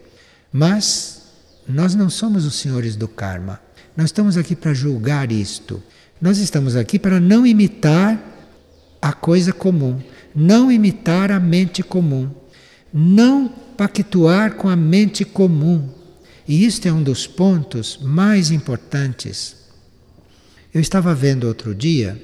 Mas 0.51 1.21
nós 1.67 1.93
não 1.93 2.09
somos 2.09 2.45
os 2.45 2.55
senhores 2.55 2.95
do 2.95 3.07
karma. 3.07 3.59
Nós 3.95 4.05
estamos 4.05 4.37
aqui 4.37 4.55
para 4.55 4.73
julgar 4.73 5.31
isto. 5.31 5.81
Nós 6.19 6.39
estamos 6.39 6.75
aqui 6.75 6.97
para 6.97 7.19
não 7.19 7.45
imitar 7.45 8.19
a 9.01 9.13
coisa 9.13 9.53
comum, 9.53 10.01
não 10.35 10.71
imitar 10.71 11.31
a 11.31 11.39
mente 11.39 11.83
comum 11.83 12.29
não 12.93 13.47
pactuar 13.77 14.55
com 14.55 14.67
a 14.67 14.75
mente 14.75 15.23
comum. 15.23 15.89
E 16.47 16.65
isto 16.65 16.87
é 16.87 16.91
um 16.91 17.03
dos 17.03 17.27
pontos 17.27 17.99
mais 18.01 18.51
importantes. 18.51 19.55
Eu 20.73 20.81
estava 20.81 21.13
vendo 21.13 21.47
outro 21.47 21.73
dia 21.73 22.21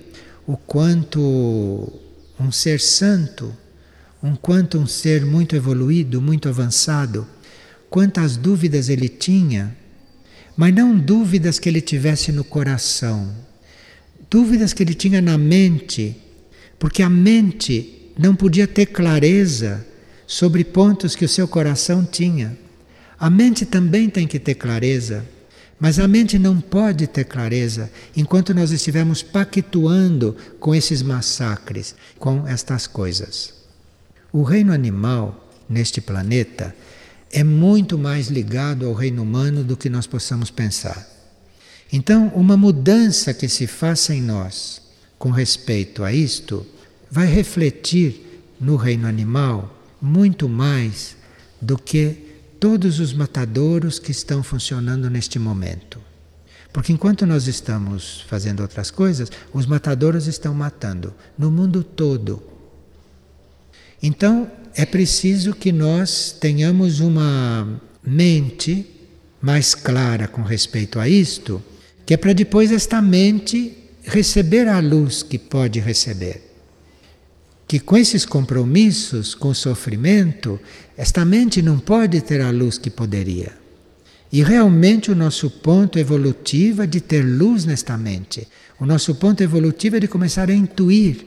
o 0.48 0.58
quanto 0.58 1.92
um 2.40 2.52
ser 2.52 2.80
santo, 2.80 3.56
um 4.22 4.36
quanto 4.36 4.78
um 4.78 4.88
ser 4.88 5.26
muito 5.26 5.56
evoluído, 5.56 6.22
muito 6.22 6.50
avançado, 6.50 7.28
quantas 7.90 8.38
dúvidas 8.38 8.90
ele 8.90 9.08
tinha, 9.08 9.76
mas 10.58 10.74
não 10.74 10.98
dúvidas 10.98 11.60
que 11.60 11.70
ele 11.70 11.82
tivesse 11.82 12.32
no 12.32 12.44
coração, 12.44 13.34
dúvidas 14.30 14.74
que 14.74 14.84
ele 14.84 14.94
tinha 14.94 15.22
na 15.22 15.38
mente, 15.38 16.16
porque 16.78 17.02
a 17.02 17.10
mente 17.10 18.12
não 18.18 18.36
podia 18.36 18.68
ter 18.68 18.88
clareza 18.88 19.86
sobre 20.28 20.64
pontos 20.64 21.16
que 21.16 21.26
o 21.26 21.30
seu 21.30 21.48
coração 21.48 22.04
tinha. 22.04 22.58
A 23.20 23.30
mente 23.30 23.66
também 23.66 24.10
tem 24.10 24.28
que 24.28 24.40
ter 24.40 24.56
clareza, 24.56 25.26
Mas 25.78 26.00
a 26.00 26.08
mente 26.08 26.40
não 26.40 26.62
pode 26.62 27.06
ter 27.06 27.26
clareza 27.26 27.92
enquanto 28.16 28.54
nós 28.54 28.72
estivermos 28.72 29.22
pactuando 29.22 30.36
com 30.58 30.74
esses 30.74 31.02
massacres, 31.02 31.96
com 32.18 32.48
estas 32.48 32.88
coisas. 32.88 33.54
O 34.32 34.42
reino 34.42 34.72
animal 34.72 35.52
neste 35.70 36.00
planeta 36.00 36.74
é 37.32 37.44
muito 37.44 37.98
mais 37.98 38.28
ligado 38.28 38.86
ao 38.86 38.94
reino 38.94 39.22
humano 39.22 39.64
do 39.64 39.76
que 39.76 39.90
nós 39.90 40.08
possamos 40.08 40.50
pensar. 40.50 41.06
Então, 41.92 42.30
uma 42.30 42.56
mudança 42.56 43.34
que 43.34 43.50
se 43.50 43.68
faça 43.68 44.16
em 44.16 44.22
nós 44.22 44.82
com 45.20 45.30
respeito 45.30 46.04
a 46.04 46.14
isto 46.14 46.66
vai 47.12 47.28
refletir 47.28 48.42
no 48.60 48.76
reino 48.78 49.08
animal 49.08 49.75
muito 50.06 50.48
mais 50.48 51.18
do 51.60 51.78
que 51.78 52.18
todos 52.60 53.00
os 53.00 53.14
matadouros 53.14 54.00
que 54.00 54.12
estão 54.12 54.44
funcionando 54.44 55.10
neste 55.10 55.38
momento. 55.40 56.00
Porque 56.72 56.92
enquanto 56.92 57.26
nós 57.26 57.48
estamos 57.48 58.26
fazendo 58.28 58.62
outras 58.62 58.92
coisas, 58.92 59.32
os 59.54 59.66
matadouros 59.66 60.28
estão 60.28 60.54
matando 60.54 61.14
no 61.38 61.50
mundo 61.50 61.84
todo. 61.84 62.44
Então, 64.04 64.52
é 64.76 64.86
preciso 64.86 65.54
que 65.54 65.72
nós 65.72 66.36
tenhamos 66.40 67.00
uma 67.00 67.82
mente 68.06 68.86
mais 69.42 69.74
clara 69.74 70.28
com 70.28 70.42
respeito 70.42 71.00
a 71.00 71.08
isto, 71.08 71.64
que 72.06 72.14
é 72.14 72.18
para 72.18 72.34
depois 72.34 72.72
esta 72.72 73.02
mente 73.02 73.78
receber 74.04 74.68
a 74.68 74.80
luz 74.80 75.24
que 75.24 75.40
pode 75.40 75.80
receber. 75.80 76.45
Que 77.76 77.80
com 77.82 77.98
esses 77.98 78.26
compromissos 78.26 79.36
com 79.36 79.50
o 79.50 79.54
sofrimento, 79.54 80.58
esta 80.96 81.26
mente 81.26 81.62
não 81.62 81.78
pode 81.78 82.22
ter 82.22 82.40
a 82.40 82.50
luz 82.50 82.78
que 82.78 82.90
poderia. 82.90 83.52
E 84.32 84.42
realmente 84.42 85.12
o 85.12 85.16
nosso 85.16 85.50
ponto 85.50 86.00
evolutivo 86.00 86.84
é 86.84 86.88
de 86.88 87.02
ter 87.02 87.22
luz 87.22 87.66
nesta 87.66 87.98
mente. 87.98 88.48
O 88.80 88.86
nosso 88.86 89.14
ponto 89.16 89.44
evolutivo 89.44 89.98
é 89.98 90.00
de 90.00 90.08
começar 90.08 90.50
a 90.50 90.54
intuir 90.54 91.26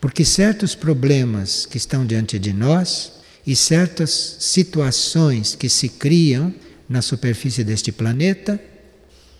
porque 0.00 0.24
certos 0.24 0.76
problemas 0.76 1.66
que 1.66 1.78
estão 1.78 2.06
diante 2.06 2.38
de 2.38 2.52
nós 2.52 3.14
e 3.44 3.56
certas 3.56 4.36
situações 4.38 5.56
que 5.56 5.68
se 5.68 5.88
criam 5.88 6.54
na 6.88 7.02
superfície 7.02 7.64
deste 7.64 7.90
planeta, 7.90 8.60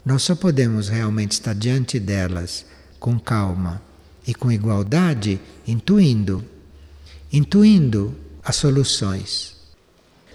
nós 0.04 0.24
só 0.24 0.34
podemos 0.34 0.88
realmente 0.88 1.34
estar 1.34 1.54
diante 1.54 2.00
delas 2.00 2.66
com 2.98 3.16
calma 3.16 3.80
e 4.26 4.34
com 4.34 4.50
igualdade, 4.50 5.40
intuindo, 5.66 6.44
intuindo 7.32 8.14
as 8.42 8.56
soluções. 8.56 9.56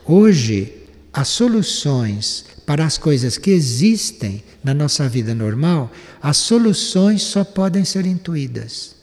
Hoje, 0.06 0.74
as 1.14 1.28
soluções 1.28 2.46
para 2.66 2.86
as 2.86 2.98
coisas 2.98 3.38
que 3.38 3.52
existem 3.52 4.44
na 4.64 4.74
nossa 4.74 5.10
vida 5.10 5.36
normal, 5.36 5.92
as 6.22 6.38
soluções 6.38 7.22
só 7.22 7.44
podem 7.44 7.84
ser 7.84 8.06
intuídas. 8.06 8.96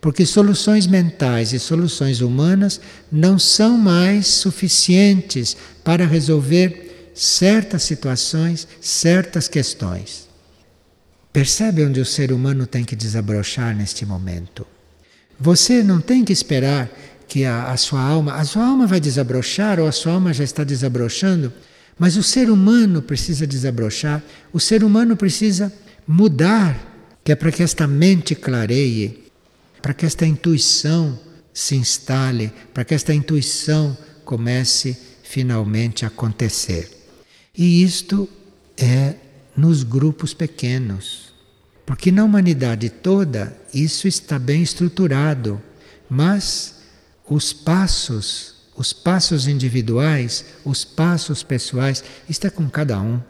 Porque 0.00 0.26
soluções 0.26 0.86
mentais 0.86 1.52
e 1.52 1.58
soluções 1.58 2.20
humanas 2.20 2.80
não 3.10 3.38
são 3.38 3.78
mais 3.78 4.26
suficientes 4.26 5.56
para 5.82 6.06
resolver 6.06 7.12
certas 7.14 7.84
situações, 7.84 8.66
certas 8.80 9.48
questões. 9.48 10.28
Percebe 11.34 11.84
onde 11.84 11.98
o 11.98 12.04
ser 12.04 12.30
humano 12.30 12.64
tem 12.64 12.84
que 12.84 12.94
desabrochar 12.94 13.74
neste 13.76 14.06
momento? 14.06 14.64
Você 15.38 15.82
não 15.82 16.00
tem 16.00 16.24
que 16.24 16.32
esperar 16.32 16.88
que 17.26 17.44
a, 17.44 17.72
a, 17.72 17.76
sua 17.76 18.00
alma, 18.00 18.36
a 18.36 18.44
sua 18.44 18.64
alma 18.64 18.86
vai 18.86 19.00
desabrochar 19.00 19.80
ou 19.80 19.88
a 19.88 19.90
sua 19.90 20.12
alma 20.12 20.32
já 20.32 20.44
está 20.44 20.62
desabrochando, 20.62 21.52
mas 21.98 22.16
o 22.16 22.22
ser 22.22 22.48
humano 22.48 23.02
precisa 23.02 23.48
desabrochar, 23.48 24.22
o 24.52 24.60
ser 24.60 24.84
humano 24.84 25.16
precisa 25.16 25.72
mudar, 26.06 27.18
que 27.24 27.32
é 27.32 27.34
para 27.34 27.50
que 27.50 27.64
esta 27.64 27.88
mente 27.88 28.36
clareie 28.36 29.24
para 29.82 29.92
que 29.92 30.06
esta 30.06 30.24
intuição 30.24 31.18
se 31.52 31.74
instale, 31.74 32.52
para 32.72 32.84
que 32.84 32.94
esta 32.94 33.12
intuição 33.12 33.98
comece 34.24 34.96
finalmente 35.24 36.04
a 36.04 36.08
acontecer. 36.08 36.88
E 37.58 37.82
isto 37.82 38.28
é 38.78 39.16
nos 39.56 39.82
grupos 39.82 40.34
pequenos. 40.34 41.32
Porque 41.86 42.10
na 42.10 42.24
humanidade 42.24 42.88
toda 42.88 43.56
isso 43.72 44.08
está 44.08 44.38
bem 44.38 44.62
estruturado, 44.62 45.60
mas 46.08 46.76
os 47.28 47.52
passos, 47.52 48.54
os 48.76 48.92
passos 48.92 49.46
individuais, 49.46 50.44
os 50.64 50.84
passos 50.84 51.42
pessoais, 51.42 52.02
está 52.28 52.50
com 52.50 52.68
cada 52.68 53.00
um. 53.00 53.20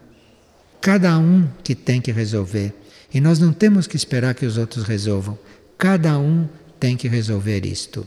Cada 0.81 1.19
um 1.19 1.49
que 1.63 1.75
tem 1.75 2.01
que 2.01 2.13
resolver. 2.13 2.75
E 3.13 3.21
nós 3.21 3.39
não 3.39 3.53
temos 3.53 3.87
que 3.87 3.97
esperar 3.97 4.35
que 4.35 4.47
os 4.47 4.57
outros 4.57 4.85
resolvam. 4.85 5.39
Cada 5.79 6.19
um 6.19 6.49
tem 6.79 6.97
que 6.97 7.09
resolver 7.09 7.65
isto. 7.65 8.07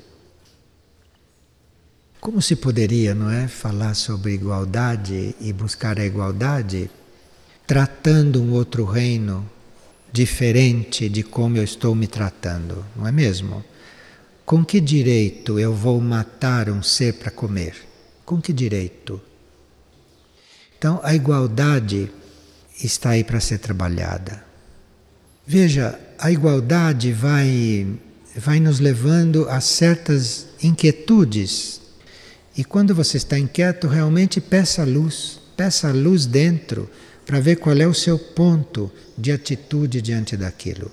Como 2.19 2.41
se 2.41 2.55
poderia, 2.55 3.13
não 3.15 3.29
é, 3.29 3.47
falar 3.47 3.93
sobre 3.93 4.33
igualdade 4.33 5.35
e 5.39 5.53
buscar 5.53 5.99
a 5.99 6.05
igualdade 6.05 6.89
tratando 7.67 8.41
um 8.41 8.53
outro 8.53 8.85
reino 8.85 9.47
diferente 10.11 11.09
de 11.09 11.21
como 11.21 11.57
eu 11.57 11.63
estou 11.63 11.93
me 11.93 12.07
tratando, 12.07 12.83
não 12.95 13.05
é 13.05 13.11
mesmo? 13.11 13.63
Com 14.45 14.63
que 14.63 14.79
direito 14.79 15.59
eu 15.59 15.75
vou 15.75 15.99
matar 15.99 16.69
um 16.69 16.81
ser 16.81 17.15
para 17.15 17.29
comer? 17.29 17.75
Com 18.25 18.41
que 18.41 18.53
direito? 18.53 19.21
Então, 20.77 21.01
a 21.03 21.13
igualdade 21.13 22.09
está 22.81 23.09
aí 23.11 23.23
para 23.23 23.41
ser 23.41 23.57
trabalhada. 23.57 24.41
Veja, 25.45 25.99
a 26.17 26.31
igualdade 26.31 27.11
vai, 27.11 27.87
vai 28.35 28.59
nos 28.59 28.79
levando 28.79 29.49
a 29.49 29.59
certas 29.59 30.47
inquietudes. 30.63 31.81
E 32.55 32.63
quando 32.63 32.95
você 32.95 33.17
está 33.17 33.37
inquieto, 33.37 33.87
realmente 33.87 34.39
peça 34.39 34.83
luz, 34.83 35.39
peça 35.57 35.91
luz 35.91 36.25
dentro, 36.25 36.89
para 37.27 37.41
ver 37.41 37.57
qual 37.57 37.75
é 37.75 37.85
o 37.85 37.93
seu 37.93 38.17
ponto 38.17 38.89
de 39.17 39.33
atitude 39.33 40.01
diante 40.01 40.37
daquilo. 40.37 40.89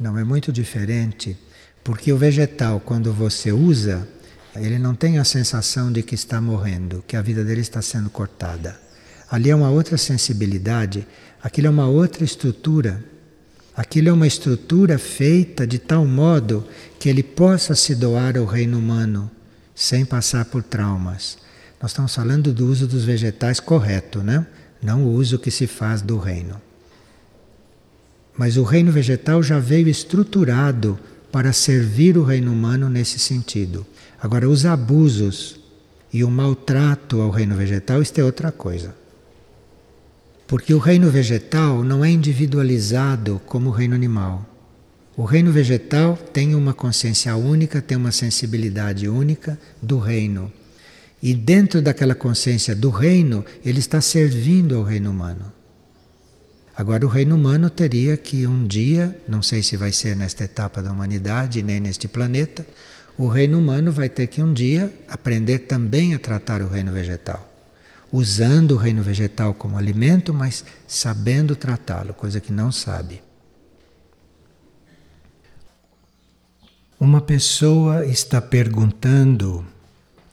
Não, 0.00 0.18
é 0.18 0.24
muito 0.24 0.52
diferente, 0.52 1.38
porque 1.84 2.12
o 2.12 2.18
vegetal, 2.18 2.80
quando 2.80 3.12
você 3.12 3.52
usa, 3.52 4.06
ele 4.56 4.78
não 4.78 4.96
tem 4.96 5.18
a 5.18 5.24
sensação 5.24 5.92
de 5.92 6.02
que 6.02 6.16
está 6.16 6.40
morrendo, 6.40 7.04
que 7.06 7.16
a 7.16 7.22
vida 7.22 7.44
dele 7.44 7.60
está 7.60 7.80
sendo 7.80 8.10
cortada. 8.10 8.80
Ali 9.30 9.50
é 9.50 9.54
uma 9.54 9.70
outra 9.70 9.96
sensibilidade, 9.96 11.06
aquilo 11.40 11.68
é 11.68 11.70
uma 11.70 11.86
outra 11.86 12.24
estrutura. 12.24 13.04
Aquilo 13.78 14.08
é 14.08 14.12
uma 14.12 14.26
estrutura 14.26 14.98
feita 14.98 15.64
de 15.64 15.78
tal 15.78 16.04
modo 16.04 16.66
que 16.98 17.08
ele 17.08 17.22
possa 17.22 17.76
se 17.76 17.94
doar 17.94 18.36
ao 18.36 18.44
reino 18.44 18.76
humano 18.76 19.30
sem 19.72 20.04
passar 20.04 20.46
por 20.46 20.64
traumas. 20.64 21.38
Nós 21.80 21.92
estamos 21.92 22.12
falando 22.12 22.52
do 22.52 22.66
uso 22.66 22.88
dos 22.88 23.04
vegetais 23.04 23.60
correto, 23.60 24.18
né? 24.20 24.44
não 24.82 25.04
o 25.04 25.12
uso 25.12 25.38
que 25.38 25.48
se 25.48 25.68
faz 25.68 26.02
do 26.02 26.18
reino. 26.18 26.60
Mas 28.36 28.56
o 28.56 28.64
reino 28.64 28.90
vegetal 28.90 29.44
já 29.44 29.60
veio 29.60 29.86
estruturado 29.86 30.98
para 31.30 31.52
servir 31.52 32.18
o 32.18 32.24
reino 32.24 32.52
humano 32.52 32.90
nesse 32.90 33.20
sentido. 33.20 33.86
Agora, 34.20 34.48
os 34.48 34.66
abusos 34.66 35.60
e 36.12 36.24
o 36.24 36.30
maltrato 36.32 37.20
ao 37.20 37.30
reino 37.30 37.54
vegetal, 37.54 38.02
isto 38.02 38.18
é 38.18 38.24
outra 38.24 38.50
coisa. 38.50 38.92
Porque 40.48 40.72
o 40.72 40.78
reino 40.78 41.10
vegetal 41.10 41.84
não 41.84 42.02
é 42.02 42.08
individualizado 42.08 43.38
como 43.44 43.68
o 43.68 43.72
reino 43.72 43.94
animal. 43.94 44.46
O 45.14 45.22
reino 45.22 45.52
vegetal 45.52 46.16
tem 46.16 46.54
uma 46.54 46.72
consciência 46.72 47.36
única, 47.36 47.82
tem 47.82 47.98
uma 47.98 48.10
sensibilidade 48.10 49.06
única 49.10 49.58
do 49.82 49.98
reino. 49.98 50.50
E 51.22 51.34
dentro 51.34 51.82
daquela 51.82 52.14
consciência 52.14 52.74
do 52.74 52.88
reino, 52.88 53.44
ele 53.62 53.78
está 53.78 54.00
servindo 54.00 54.74
ao 54.74 54.84
reino 54.84 55.10
humano. 55.10 55.52
Agora, 56.74 57.04
o 57.04 57.10
reino 57.10 57.34
humano 57.34 57.68
teria 57.68 58.16
que 58.16 58.46
um 58.46 58.66
dia, 58.66 59.20
não 59.28 59.42
sei 59.42 59.62
se 59.62 59.76
vai 59.76 59.92
ser 59.92 60.16
nesta 60.16 60.44
etapa 60.44 60.82
da 60.82 60.90
humanidade, 60.90 61.62
nem 61.62 61.78
neste 61.78 62.08
planeta, 62.08 62.66
o 63.18 63.28
reino 63.28 63.58
humano 63.58 63.92
vai 63.92 64.08
ter 64.08 64.26
que 64.28 64.42
um 64.42 64.54
dia 64.54 64.90
aprender 65.08 65.58
também 65.58 66.14
a 66.14 66.18
tratar 66.18 66.62
o 66.62 66.68
reino 66.68 66.90
vegetal. 66.90 67.47
Usando 68.10 68.72
o 68.72 68.76
reino 68.76 69.02
vegetal 69.02 69.52
como 69.52 69.76
alimento, 69.76 70.32
mas 70.32 70.64
sabendo 70.86 71.54
tratá-lo, 71.54 72.14
coisa 72.14 72.40
que 72.40 72.52
não 72.52 72.72
sabe. 72.72 73.22
Uma 76.98 77.20
pessoa 77.20 78.04
está 78.06 78.40
perguntando 78.40 79.64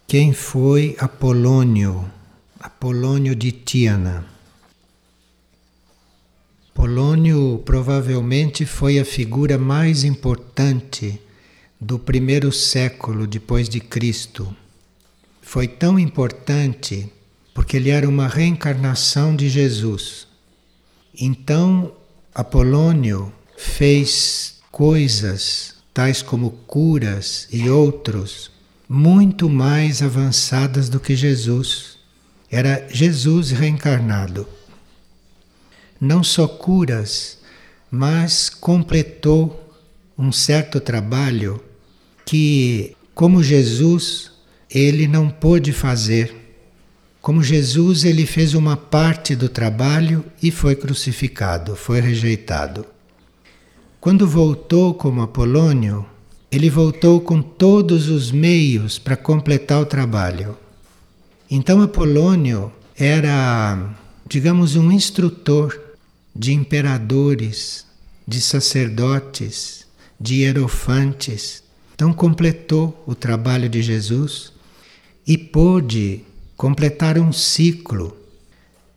quem 0.07 0.33
foi 0.33 0.95
Apolônio, 0.99 2.09
Apolônio 2.59 3.35
de 3.35 3.51
Tiana. 3.51 4.25
Polônio 6.73 7.61
provavelmente 7.65 8.65
foi 8.65 8.99
a 8.99 9.05
figura 9.05 9.57
mais 9.57 10.03
importante 10.03 11.21
do 11.79 11.99
primeiro 11.99 12.51
século 12.51 13.27
depois 13.27 13.69
de 13.69 13.79
Cristo. 13.79 14.55
Foi 15.41 15.67
tão 15.67 15.99
importante 15.99 17.11
porque 17.55 17.77
ele 17.77 17.89
era 17.89 18.07
uma 18.07 18.27
reencarnação 18.27 19.33
de 19.33 19.47
Jesus. 19.47 20.27
Então, 21.17 21.93
Apolônio 22.33 23.31
fez 23.57 24.57
coisas 24.69 25.73
tais 25.93 26.21
como 26.21 26.51
curas 26.67 27.47
e 27.49 27.69
outros 27.69 28.51
muito 28.89 29.49
mais 29.49 30.01
avançadas 30.01 30.89
do 30.89 30.99
que 30.99 31.15
Jesus. 31.15 31.97
Era 32.51 32.85
Jesus 32.91 33.51
reencarnado. 33.51 34.45
Não 35.99 36.21
só 36.21 36.49
curas, 36.49 37.37
mas 37.89 38.49
completou 38.49 39.73
um 40.17 40.29
certo 40.29 40.81
trabalho 40.81 41.63
que, 42.25 42.97
como 43.13 43.41
Jesus, 43.41 44.33
ele 44.69 45.07
não 45.07 45.29
pôde 45.29 45.71
fazer. 45.71 46.44
Como 47.25 47.41
Jesus, 47.41 48.03
ele 48.03 48.23
fez 48.23 48.53
uma 48.53 48.77
parte 48.77 49.35
do 49.35 49.49
trabalho 49.49 50.23
e 50.43 50.51
foi 50.51 50.75
crucificado, 50.75 51.75
foi 51.75 51.99
rejeitado. 51.99 52.85
Quando 53.99 54.27
voltou 54.27 54.93
como 54.93 55.23
Apolônio, 55.23 56.05
ele 56.51 56.69
voltou 56.69 57.19
com 57.19 57.41
todos 57.41 58.09
os 58.09 58.31
meios 58.31 58.99
para 58.99 59.17
completar 59.17 59.81
o 59.81 59.87
trabalho. 59.87 60.55
Então 61.49 61.81
Apolônio 61.81 62.71
era, 62.95 63.95
digamos, 64.29 64.75
um 64.75 64.91
instrutor 64.91 65.81
de 66.35 66.53
imperadores, 66.53 67.87
de 68.27 68.39
sacerdotes, 68.39 69.87
de 70.21 70.41
hierofantes. 70.41 71.63
Então 71.95 72.13
completou 72.13 73.03
o 73.07 73.15
trabalho 73.15 73.67
de 73.67 73.81
Jesus 73.81 74.53
e 75.25 75.35
pôde 75.39 76.23
completar 76.55 77.17
um 77.17 77.31
ciclo. 77.31 78.15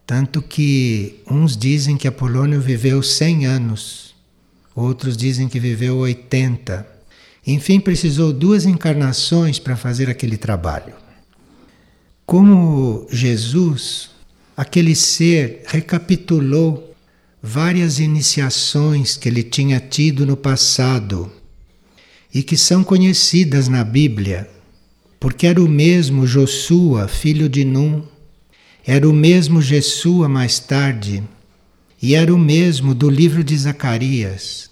Tanto 0.06 0.40
que 0.40 1.20
uns 1.30 1.56
dizem 1.56 1.96
que 1.96 2.08
Apolônio 2.08 2.60
viveu 2.60 3.02
100 3.02 3.46
anos, 3.46 4.14
outros 4.74 5.16
dizem 5.16 5.48
que 5.48 5.60
viveu 5.60 5.98
80. 5.98 6.86
Enfim, 7.46 7.80
precisou 7.80 8.32
duas 8.32 8.64
encarnações 8.64 9.58
para 9.58 9.76
fazer 9.76 10.08
aquele 10.08 10.36
trabalho. 10.36 10.94
Como 12.24 13.06
Jesus, 13.10 14.10
aquele 14.56 14.94
ser 14.94 15.62
recapitulou 15.66 16.94
várias 17.42 17.98
iniciações 17.98 19.16
que 19.16 19.28
ele 19.28 19.42
tinha 19.42 19.80
tido 19.80 20.26
no 20.26 20.36
passado 20.36 21.30
e 22.34 22.42
que 22.42 22.56
são 22.56 22.84
conhecidas 22.84 23.68
na 23.68 23.84
Bíblia, 23.84 24.50
porque 25.20 25.46
era 25.46 25.62
o 25.62 25.68
mesmo 25.68 26.26
Josua, 26.26 27.08
filho 27.08 27.48
de 27.48 27.64
Num, 27.64 28.02
era 28.86 29.08
o 29.08 29.12
mesmo 29.12 29.60
Jesua 29.60 30.28
mais 30.28 30.58
tarde, 30.58 31.22
e 32.00 32.14
era 32.14 32.32
o 32.34 32.38
mesmo 32.38 32.94
do 32.94 33.10
livro 33.10 33.42
de 33.42 33.56
Zacarias. 33.56 34.70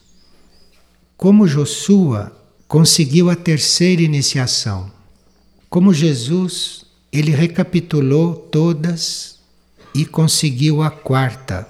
Como 1.16 1.46
Josua 1.46 2.32
conseguiu 2.68 3.28
a 3.28 3.36
terceira 3.36 4.02
iniciação, 4.02 4.90
como 5.68 5.92
Jesus, 5.92 6.84
ele 7.12 7.32
recapitulou 7.32 8.34
todas 8.34 9.38
e 9.94 10.04
conseguiu 10.04 10.82
a 10.82 10.90
quarta 10.90 11.66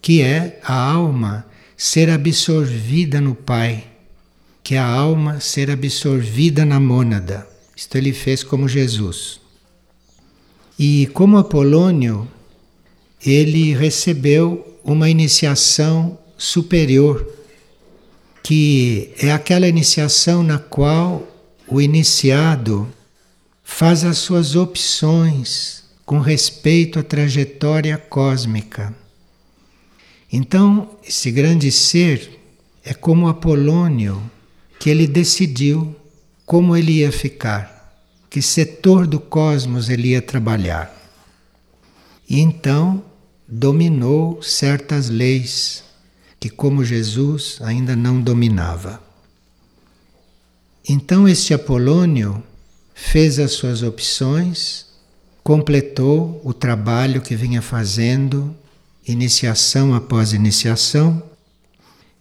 que 0.00 0.22
é 0.22 0.58
a 0.62 0.74
alma 0.74 1.46
ser 1.76 2.10
absorvida 2.10 3.20
no 3.20 3.34
Pai, 3.34 3.84
que 4.62 4.74
é 4.74 4.78
a 4.78 4.86
alma 4.86 5.40
ser 5.40 5.70
absorvida 5.70 6.64
na 6.64 6.80
mônada. 6.80 7.46
Isto 7.78 7.96
ele 7.96 8.12
fez 8.12 8.42
como 8.42 8.66
Jesus. 8.66 9.40
E 10.76 11.06
como 11.14 11.38
Apolônio, 11.38 12.26
ele 13.24 13.72
recebeu 13.72 14.76
uma 14.82 15.08
iniciação 15.08 16.18
superior, 16.36 17.24
que 18.42 19.12
é 19.16 19.30
aquela 19.30 19.68
iniciação 19.68 20.42
na 20.42 20.58
qual 20.58 21.24
o 21.68 21.80
iniciado 21.80 22.92
faz 23.62 24.02
as 24.02 24.18
suas 24.18 24.56
opções 24.56 25.84
com 26.04 26.18
respeito 26.18 26.98
à 26.98 27.04
trajetória 27.04 27.96
cósmica. 27.96 28.92
Então, 30.32 30.98
esse 31.06 31.30
grande 31.30 31.70
ser 31.70 32.40
é 32.82 32.92
como 32.92 33.28
Apolônio, 33.28 34.20
que 34.80 34.90
ele 34.90 35.06
decidiu 35.06 35.94
como 36.48 36.74
ele 36.74 36.92
ia 36.92 37.12
ficar, 37.12 38.00
que 38.30 38.40
setor 38.40 39.06
do 39.06 39.20
cosmos 39.20 39.90
ele 39.90 40.08
ia 40.08 40.22
trabalhar. 40.22 40.90
E 42.26 42.40
então 42.40 43.04
dominou 43.46 44.42
certas 44.42 45.10
leis 45.10 45.84
que, 46.40 46.48
como 46.48 46.82
Jesus, 46.82 47.58
ainda 47.60 47.94
não 47.94 48.22
dominava. 48.22 48.98
Então, 50.88 51.28
este 51.28 51.52
Apolônio 51.52 52.42
fez 52.94 53.38
as 53.38 53.52
suas 53.52 53.82
opções, 53.82 54.86
completou 55.44 56.40
o 56.42 56.54
trabalho 56.54 57.20
que 57.20 57.36
vinha 57.36 57.60
fazendo 57.60 58.56
iniciação 59.06 59.92
após 59.92 60.32
iniciação, 60.32 61.22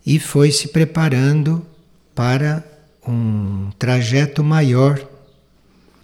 e 0.06 0.20
foi 0.20 0.52
se 0.52 0.68
preparando 0.68 1.66
para 2.14 2.77
um 3.08 3.72
trajeto 3.78 4.44
maior, 4.44 5.02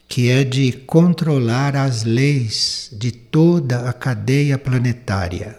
que 0.07 0.29
é 0.29 0.43
de 0.43 0.71
controlar 0.71 1.75
as 1.75 2.03
leis 2.03 2.89
de 2.93 3.11
toda 3.11 3.89
a 3.89 3.93
cadeia 3.93 4.57
planetária. 4.57 5.57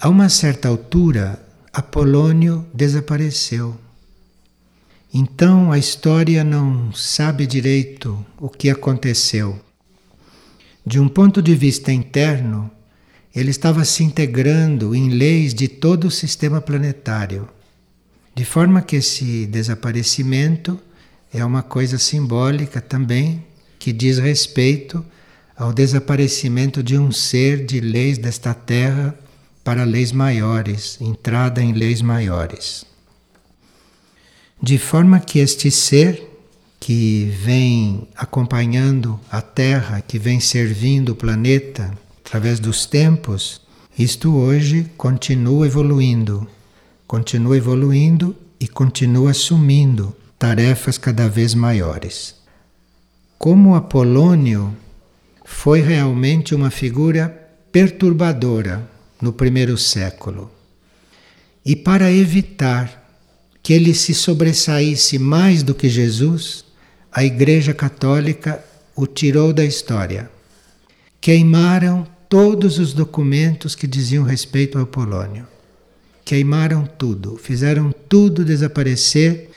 A 0.00 0.08
uma 0.08 0.28
certa 0.28 0.68
altura, 0.68 1.40
Apolônio 1.72 2.66
desapareceu. 2.74 3.76
Então 5.12 5.70
a 5.70 5.78
história 5.78 6.42
não 6.42 6.92
sabe 6.92 7.46
direito 7.46 8.24
o 8.38 8.48
que 8.48 8.68
aconteceu. 8.68 9.60
De 10.84 11.00
um 11.00 11.08
ponto 11.08 11.40
de 11.40 11.54
vista 11.54 11.92
interno, 11.92 12.70
ele 13.34 13.50
estava 13.50 13.84
se 13.84 14.04
integrando 14.04 14.94
em 14.94 15.08
leis 15.08 15.54
de 15.54 15.66
todo 15.66 16.08
o 16.08 16.10
sistema 16.10 16.60
planetário. 16.60 17.48
De 18.34 18.44
forma 18.44 18.82
que 18.82 18.96
esse 18.96 19.46
desaparecimento 19.46 20.78
é 21.32 21.44
uma 21.44 21.62
coisa 21.62 21.98
simbólica 21.98 22.80
também, 22.80 23.44
que 23.78 23.92
diz 23.92 24.18
respeito 24.18 25.04
ao 25.56 25.72
desaparecimento 25.72 26.82
de 26.82 26.98
um 26.98 27.12
ser 27.12 27.64
de 27.64 27.80
leis 27.80 28.18
desta 28.18 28.52
terra 28.52 29.16
para 29.62 29.84
leis 29.84 30.12
maiores, 30.12 30.98
entrada 31.00 31.62
em 31.62 31.72
leis 31.72 32.02
maiores. 32.02 32.84
De 34.60 34.78
forma 34.78 35.20
que 35.20 35.38
este 35.38 35.70
ser 35.70 36.34
que 36.80 37.32
vem 37.42 38.06
acompanhando 38.14 39.18
a 39.30 39.40
Terra, 39.40 40.02
que 40.02 40.18
vem 40.18 40.38
servindo 40.38 41.12
o 41.12 41.16
planeta, 41.16 41.96
através 42.24 42.60
dos 42.60 42.84
tempos, 42.84 43.62
isto 43.98 44.34
hoje 44.34 44.90
continua 44.96 45.66
evoluindo, 45.66 46.46
continua 47.06 47.56
evoluindo 47.56 48.36
e 48.58 48.66
continua 48.66 49.30
assumindo 49.30 50.14
tarefas 50.38 50.98
cada 50.98 51.28
vez 51.28 51.54
maiores. 51.54 52.34
Como 53.38 53.74
Apolônio 53.74 54.74
foi 55.44 55.80
realmente 55.80 56.54
uma 56.54 56.70
figura 56.70 57.28
perturbadora 57.70 58.88
no 59.20 59.32
primeiro 59.32 59.76
século. 59.76 60.50
E 61.64 61.74
para 61.74 62.10
evitar 62.10 63.02
que 63.62 63.72
ele 63.72 63.94
se 63.94 64.14
sobressaísse 64.14 65.18
mais 65.18 65.62
do 65.62 65.74
que 65.74 65.88
Jesus, 65.88 66.64
a 67.10 67.24
Igreja 67.24 67.72
Católica 67.72 68.62
o 68.94 69.06
tirou 69.06 69.52
da 69.52 69.64
história. 69.64 70.30
Queimaram 71.20 72.06
todos 72.28 72.78
os 72.78 72.92
documentos 72.92 73.74
que 73.74 73.86
diziam 73.86 74.24
respeito 74.24 74.78
ao 74.78 74.86
Polônio. 74.86 75.46
Queimaram 76.24 76.86
tudo, 76.86 77.36
fizeram 77.36 77.92
tudo 78.08 78.44
desaparecer, 78.44 79.50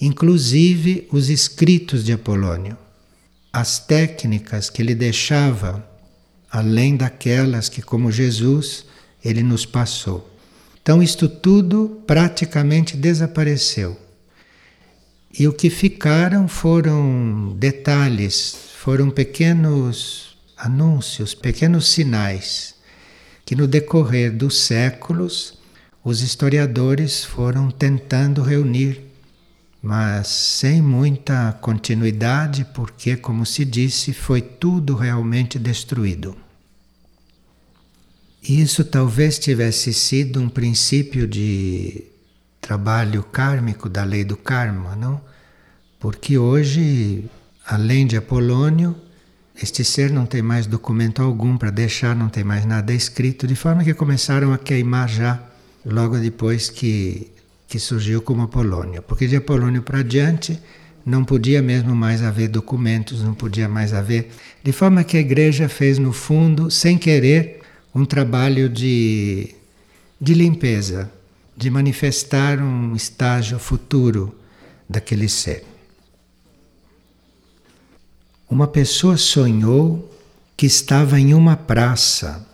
inclusive 0.00 1.06
os 1.12 1.28
escritos 1.28 2.04
de 2.04 2.12
Apolônio. 2.12 2.76
As 3.52 3.78
técnicas 3.78 4.70
que 4.70 4.80
ele 4.80 4.94
deixava, 4.94 5.86
além 6.50 6.96
daquelas 6.96 7.68
que, 7.68 7.82
como 7.82 8.10
Jesus, 8.10 8.86
ele 9.24 9.42
nos 9.42 9.66
passou. 9.66 10.30
Então, 10.82 11.02
isto 11.02 11.28
tudo 11.28 12.02
praticamente 12.06 12.96
desapareceu. 12.96 13.98
E 15.38 15.48
o 15.48 15.52
que 15.52 15.68
ficaram 15.68 16.46
foram 16.46 17.54
detalhes, 17.58 18.56
foram 18.78 19.10
pequenos 19.10 20.36
anúncios, 20.56 21.34
pequenos 21.34 21.88
sinais 21.88 22.74
que 23.44 23.54
no 23.54 23.66
decorrer 23.66 24.32
dos 24.32 24.60
séculos 24.60 25.58
os 26.04 26.20
historiadores 26.20 27.24
foram 27.24 27.70
tentando 27.70 28.42
reunir, 28.42 29.00
mas 29.80 30.28
sem 30.28 30.82
muita 30.82 31.52
continuidade, 31.62 32.66
porque, 32.74 33.16
como 33.16 33.46
se 33.46 33.64
disse, 33.64 34.12
foi 34.12 34.42
tudo 34.42 34.94
realmente 34.94 35.58
destruído. 35.58 36.36
Isso 38.42 38.84
talvez 38.84 39.38
tivesse 39.38 39.94
sido 39.94 40.42
um 40.42 40.48
princípio 40.50 41.26
de 41.26 42.04
trabalho 42.60 43.22
kármico 43.22 43.88
da 43.88 44.04
lei 44.04 44.24
do 44.24 44.36
karma, 44.36 44.94
não? 44.94 45.18
Porque 45.98 46.36
hoje, 46.36 47.24
além 47.66 48.06
de 48.06 48.18
Apolônio, 48.18 48.94
este 49.56 49.82
ser 49.82 50.10
não 50.10 50.26
tem 50.26 50.42
mais 50.42 50.66
documento 50.66 51.22
algum 51.22 51.56
para 51.56 51.70
deixar, 51.70 52.14
não 52.14 52.28
tem 52.28 52.44
mais 52.44 52.66
nada 52.66 52.92
escrito, 52.92 53.46
de 53.46 53.56
forma 53.56 53.82
que 53.82 53.94
começaram 53.94 54.52
a 54.52 54.58
queimar 54.58 55.08
já 55.08 55.53
logo 55.84 56.18
depois 56.18 56.70
que, 56.70 57.30
que 57.68 57.78
surgiu 57.78 58.22
como 58.22 58.42
Apolônio. 58.42 59.02
Porque 59.02 59.26
de 59.26 59.36
Apolônio 59.36 59.82
para 59.82 60.02
diante 60.02 60.58
não 61.04 61.24
podia 61.24 61.60
mesmo 61.60 61.94
mais 61.94 62.22
haver 62.22 62.48
documentos, 62.48 63.22
não 63.22 63.34
podia 63.34 63.68
mais 63.68 63.92
haver. 63.92 64.30
De 64.62 64.72
forma 64.72 65.04
que 65.04 65.16
a 65.16 65.20
igreja 65.20 65.68
fez, 65.68 65.98
no 65.98 66.12
fundo, 66.12 66.70
sem 66.70 66.96
querer, 66.96 67.60
um 67.94 68.04
trabalho 68.04 68.68
de, 68.68 69.54
de 70.20 70.34
limpeza, 70.34 71.10
de 71.56 71.70
manifestar 71.70 72.58
um 72.58 72.96
estágio 72.96 73.58
futuro 73.58 74.34
daquele 74.88 75.28
ser. 75.28 75.64
Uma 78.48 78.66
pessoa 78.66 79.16
sonhou 79.16 80.10
que 80.56 80.66
estava 80.66 81.18
em 81.18 81.34
uma 81.34 81.56
praça 81.56 82.46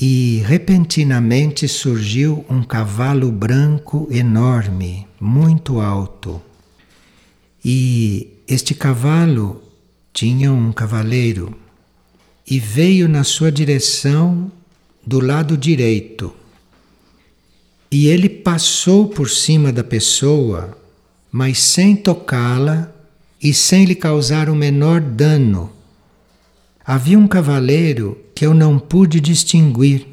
e 0.00 0.44
repentinamente 0.46 1.66
surgiu 1.66 2.44
um 2.48 2.62
cavalo 2.62 3.32
branco 3.32 4.06
enorme, 4.12 5.08
muito 5.20 5.80
alto. 5.80 6.40
E 7.64 8.28
este 8.46 8.74
cavalo 8.74 9.60
tinha 10.12 10.52
um 10.52 10.70
cavaleiro 10.70 11.52
e 12.48 12.60
veio 12.60 13.08
na 13.08 13.24
sua 13.24 13.50
direção 13.50 14.52
do 15.04 15.18
lado 15.18 15.56
direito. 15.56 16.32
E 17.90 18.06
ele 18.06 18.28
passou 18.28 19.08
por 19.08 19.28
cima 19.28 19.72
da 19.72 19.82
pessoa, 19.82 20.78
mas 21.32 21.58
sem 21.58 21.96
tocá-la 21.96 22.92
e 23.42 23.52
sem 23.52 23.84
lhe 23.84 23.96
causar 23.96 24.48
o 24.48 24.54
menor 24.54 25.00
dano. 25.00 25.72
Havia 26.84 27.18
um 27.18 27.26
cavaleiro 27.26 28.16
que 28.38 28.46
eu 28.46 28.54
não 28.54 28.78
pude 28.78 29.18
distinguir, 29.18 30.06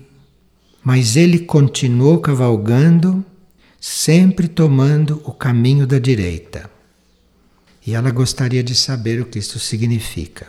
mas 0.84 1.16
ele 1.16 1.38
continuou 1.38 2.18
cavalgando, 2.18 3.24
sempre 3.80 4.48
tomando 4.48 5.22
o 5.24 5.32
caminho 5.32 5.86
da 5.86 6.00
direita. 6.00 6.68
E 7.86 7.94
ela 7.94 8.10
gostaria 8.10 8.64
de 8.64 8.74
saber 8.74 9.22
o 9.22 9.26
que 9.26 9.38
isso 9.38 9.60
significa. 9.60 10.48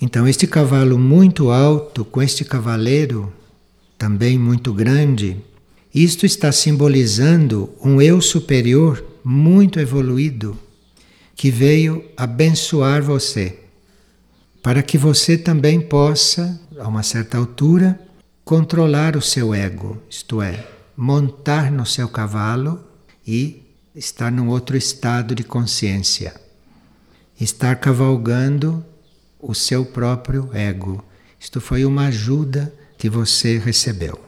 Então, 0.00 0.28
este 0.28 0.46
cavalo 0.46 0.96
muito 0.96 1.50
alto, 1.50 2.04
com 2.04 2.22
este 2.22 2.44
cavaleiro 2.44 3.32
também 3.98 4.38
muito 4.38 4.72
grande, 4.72 5.38
isto 5.92 6.24
está 6.24 6.52
simbolizando 6.52 7.68
um 7.84 8.00
eu 8.00 8.20
superior 8.20 9.04
muito 9.24 9.80
evoluído 9.80 10.56
que 11.34 11.50
veio 11.50 12.04
abençoar 12.16 13.02
você, 13.02 13.58
para 14.62 14.82
que 14.82 14.98
você 14.98 15.38
também 15.38 15.80
possa, 15.80 16.60
a 16.78 16.86
uma 16.86 17.02
certa 17.02 17.38
altura, 17.38 17.98
controlar 18.44 19.16
o 19.16 19.22
seu 19.22 19.54
ego, 19.54 20.02
isto 20.08 20.42
é, 20.42 20.66
montar 20.96 21.70
no 21.70 21.86
seu 21.86 22.08
cavalo 22.08 22.84
e 23.26 23.62
estar 23.94 24.30
num 24.30 24.48
outro 24.48 24.76
estado 24.76 25.34
de 25.34 25.42
consciência. 25.42 26.34
Estar 27.40 27.76
cavalgando 27.76 28.84
o 29.40 29.54
seu 29.54 29.84
próprio 29.84 30.50
ego. 30.52 31.02
Isto 31.38 31.58
foi 31.58 31.86
uma 31.86 32.08
ajuda 32.08 32.72
que 32.98 33.08
você 33.08 33.56
recebeu. 33.56 34.20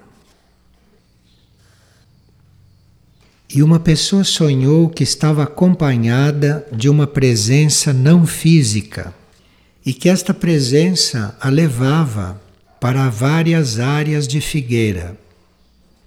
E 3.54 3.62
uma 3.62 3.78
pessoa 3.78 4.24
sonhou 4.24 4.88
que 4.88 5.04
estava 5.04 5.42
acompanhada 5.42 6.66
de 6.72 6.88
uma 6.88 7.06
presença 7.06 7.92
não 7.92 8.26
física 8.26 9.12
e 9.84 9.92
que 9.92 10.08
esta 10.08 10.32
presença 10.32 11.36
a 11.40 11.48
levava 11.48 12.40
para 12.80 13.08
várias 13.08 13.78
áreas 13.78 14.26
de 14.26 14.40
figueira. 14.40 15.16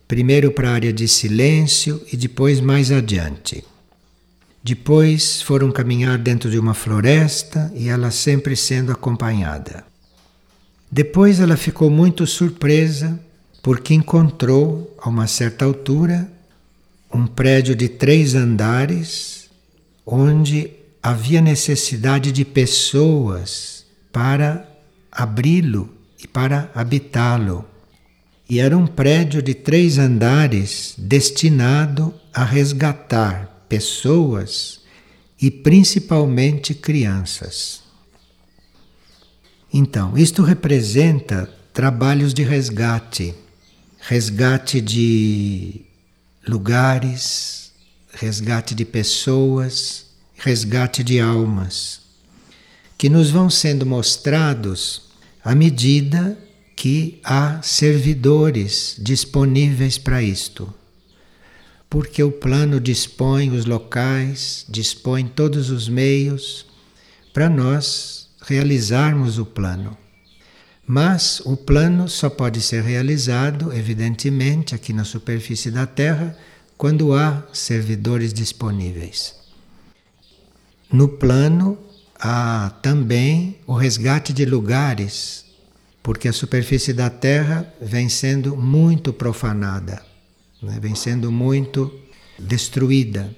Primeiro 0.08 0.52
para 0.52 0.70
a 0.70 0.74
área 0.74 0.94
de 0.94 1.08
silêncio 1.08 2.02
e 2.12 2.18
depois 2.18 2.60
mais 2.62 2.92
adiante. 2.92 3.64
Depois 4.64 5.42
foram 5.42 5.72
caminhar 5.72 6.18
dentro 6.18 6.50
de 6.50 6.58
uma 6.58 6.74
floresta 6.74 7.72
e 7.76 7.88
ela 7.88 8.12
sempre 8.12 8.56
sendo 8.56 8.92
acompanhada. 8.92 9.84
Depois 10.92 11.40
ela 11.40 11.58
ficou 11.58 11.90
muito 11.90 12.26
surpresa 12.26 13.20
porque 13.62 13.94
encontrou, 13.94 14.96
a 15.00 15.10
uma 15.10 15.28
certa 15.28 15.66
altura, 15.66 16.30
um 17.12 17.26
prédio 17.26 17.76
de 17.76 17.88
três 17.90 18.36
andares 18.36 19.50
onde 20.06 20.72
havia 21.06 21.40
necessidade 21.40 22.32
de 22.32 22.44
pessoas 22.44 23.86
para 24.12 24.68
abri-lo 25.12 25.96
e 26.20 26.28
para 26.28 26.72
habitá-lo. 26.74 27.64
E 28.50 28.60
era 28.60 28.76
um 28.76 28.88
prédio 28.88 29.40
de 29.40 29.54
três 29.54 30.00
andares 30.00 30.96
destinado 30.98 32.12
a 32.34 32.44
resgatar 32.44 33.68
pessoas 33.70 34.82
e 35.40 35.52
principalmente 35.52 36.74
crianças. 36.74 37.84
Então, 39.72 40.18
isto 40.18 40.42
representa 40.42 41.48
trabalhos 41.72 42.34
de 42.34 42.42
resgate, 42.42 43.36
resgate 44.00 44.82
de 44.82 45.82
lugares, 46.48 47.72
resgate 48.12 48.74
de 48.74 48.86
pessoas, 48.86 50.06
resgate 50.38 51.04
de 51.04 51.20
almas, 51.20 52.02
que 52.98 53.10
nos 53.10 53.30
vão 53.30 53.50
sendo 53.50 53.86
mostrados 53.86 55.04
à 55.44 55.54
medida 55.56 56.38
que 56.76 57.20
há 57.24 57.62
servidores 57.62 58.96
disponíveis 59.00 59.98
para 59.98 60.22
isto 60.22 60.74
porque 61.96 62.22
o 62.22 62.30
plano 62.30 62.78
dispõe 62.78 63.52
os 63.52 63.66
locais, 63.66 64.66
dispõe 64.68 65.26
todos 65.26 65.70
os 65.70 65.88
meios 65.88 66.66
para 67.34 67.50
nós 67.50 68.28
realizarmos 68.42 69.38
o 69.38 69.46
plano. 69.46 69.98
Mas 70.86 71.40
o 71.46 71.56
plano 71.56 72.10
só 72.10 72.30
pode 72.30 72.60
ser 72.60 72.84
realizado, 72.84 73.72
evidentemente, 73.72 74.76
aqui 74.76 74.92
na 74.92 75.06
superfície 75.06 75.72
da 75.72 75.88
Terra, 75.88 76.38
quando 76.78 77.14
há 77.14 77.44
servidores 77.54 78.34
disponíveis. 78.34 79.45
No 80.92 81.08
plano 81.08 81.78
há 82.20 82.72
também 82.82 83.58
o 83.66 83.74
resgate 83.74 84.32
de 84.32 84.46
lugares, 84.46 85.46
porque 86.02 86.28
a 86.28 86.34
superfície 86.34 86.94
da 86.94 87.10
Terra 87.10 87.74
vem 87.82 88.10
sendo 88.10 88.56
muito 88.56 89.12
profanada 89.12 90.16
né, 90.66 90.80
vem 90.82 90.96
sendo 90.96 91.32
muito 91.32 91.94
destruída. 92.40 93.34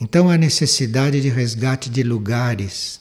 Então, 0.00 0.30
a 0.30 0.38
necessidade 0.38 1.20
de 1.20 1.28
resgate 1.28 1.90
de 1.90 2.02
lugares, 2.02 3.00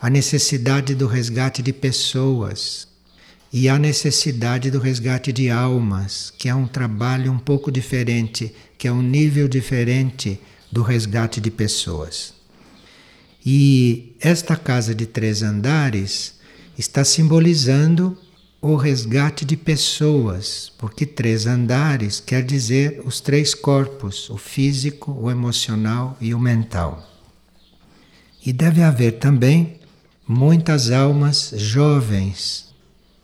a 0.00 0.08
necessidade 0.08 0.94
do 0.94 1.06
resgate 1.06 1.60
de 1.60 1.72
pessoas 1.72 2.86
e 3.52 3.68
a 3.68 3.78
necessidade 3.78 4.70
do 4.70 4.78
resgate 4.78 5.32
de 5.32 5.50
almas, 5.50 6.32
que 6.38 6.48
é 6.48 6.54
um 6.54 6.66
trabalho 6.66 7.32
um 7.32 7.38
pouco 7.38 7.72
diferente, 7.72 8.54
que 8.76 8.86
é 8.86 8.92
um 8.92 9.02
nível 9.02 9.48
diferente 9.48 10.40
do 10.70 10.82
resgate 10.82 11.40
de 11.40 11.50
pessoas. 11.50 12.37
E 13.50 14.14
esta 14.20 14.54
casa 14.54 14.94
de 14.94 15.06
três 15.06 15.42
andares 15.42 16.34
está 16.76 17.02
simbolizando 17.02 18.14
o 18.60 18.76
resgate 18.76 19.42
de 19.42 19.56
pessoas, 19.56 20.70
porque 20.76 21.06
três 21.06 21.46
andares 21.46 22.20
quer 22.20 22.42
dizer 22.44 23.00
os 23.06 23.22
três 23.22 23.54
corpos: 23.54 24.28
o 24.28 24.36
físico, 24.36 25.12
o 25.12 25.30
emocional 25.30 26.14
e 26.20 26.34
o 26.34 26.38
mental. 26.38 27.10
E 28.44 28.52
deve 28.52 28.82
haver 28.82 29.12
também 29.12 29.80
muitas 30.26 30.90
almas 30.90 31.54
jovens 31.56 32.66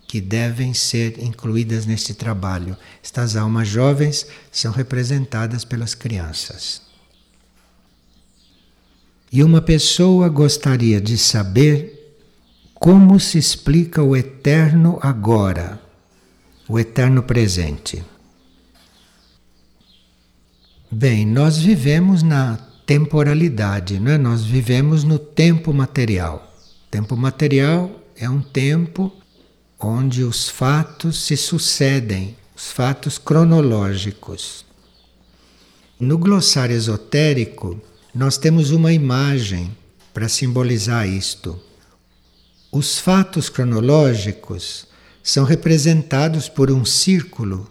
que 0.07 0.19
devem 0.19 0.73
ser 0.73 1.23
incluídas 1.23 1.85
neste 1.85 2.15
trabalho. 2.15 2.75
Estas 3.03 3.35
almas 3.35 3.67
jovens 3.67 4.25
são 4.51 4.71
representadas 4.71 5.63
pelas 5.63 5.93
crianças. 5.93 6.84
E 9.31 9.43
uma 9.43 9.61
pessoa 9.61 10.29
gostaria 10.29 11.01
de 11.01 11.17
saber 11.17 11.95
como 12.73 13.19
se 13.19 13.37
explica 13.37 14.03
o 14.03 14.15
eterno 14.15 14.99
agora, 15.01 15.81
o 16.67 16.77
eterno 16.77 17.23
presente? 17.23 18.03
Bem, 20.91 21.25
nós 21.25 21.57
vivemos 21.57 22.21
na 22.21 22.57
temporalidade, 22.85 23.99
não 23.99 24.11
é? 24.11 24.17
Nós 24.17 24.43
vivemos 24.43 25.03
no 25.03 25.17
tempo 25.17 25.73
material. 25.73 26.53
Tempo 26.89 27.17
material 27.17 27.91
é 28.15 28.29
um 28.29 28.41
tempo 28.41 29.11
onde 29.79 30.23
os 30.23 30.47
fatos 30.47 31.23
se 31.23 31.35
sucedem, 31.35 32.35
os 32.55 32.71
fatos 32.71 33.17
cronológicos. 33.17 34.63
No 35.99 36.17
glossário 36.17 36.75
esotérico, 36.75 37.81
nós 38.15 38.37
temos 38.37 38.71
uma 38.71 38.93
imagem 38.93 39.75
para 40.13 40.29
simbolizar 40.29 41.05
isto. 41.05 41.59
Os 42.71 42.97
fatos 42.97 43.49
cronológicos 43.49 44.87
são 45.21 45.43
representados 45.43 46.47
por 46.47 46.71
um 46.71 46.85
círculo 46.85 47.69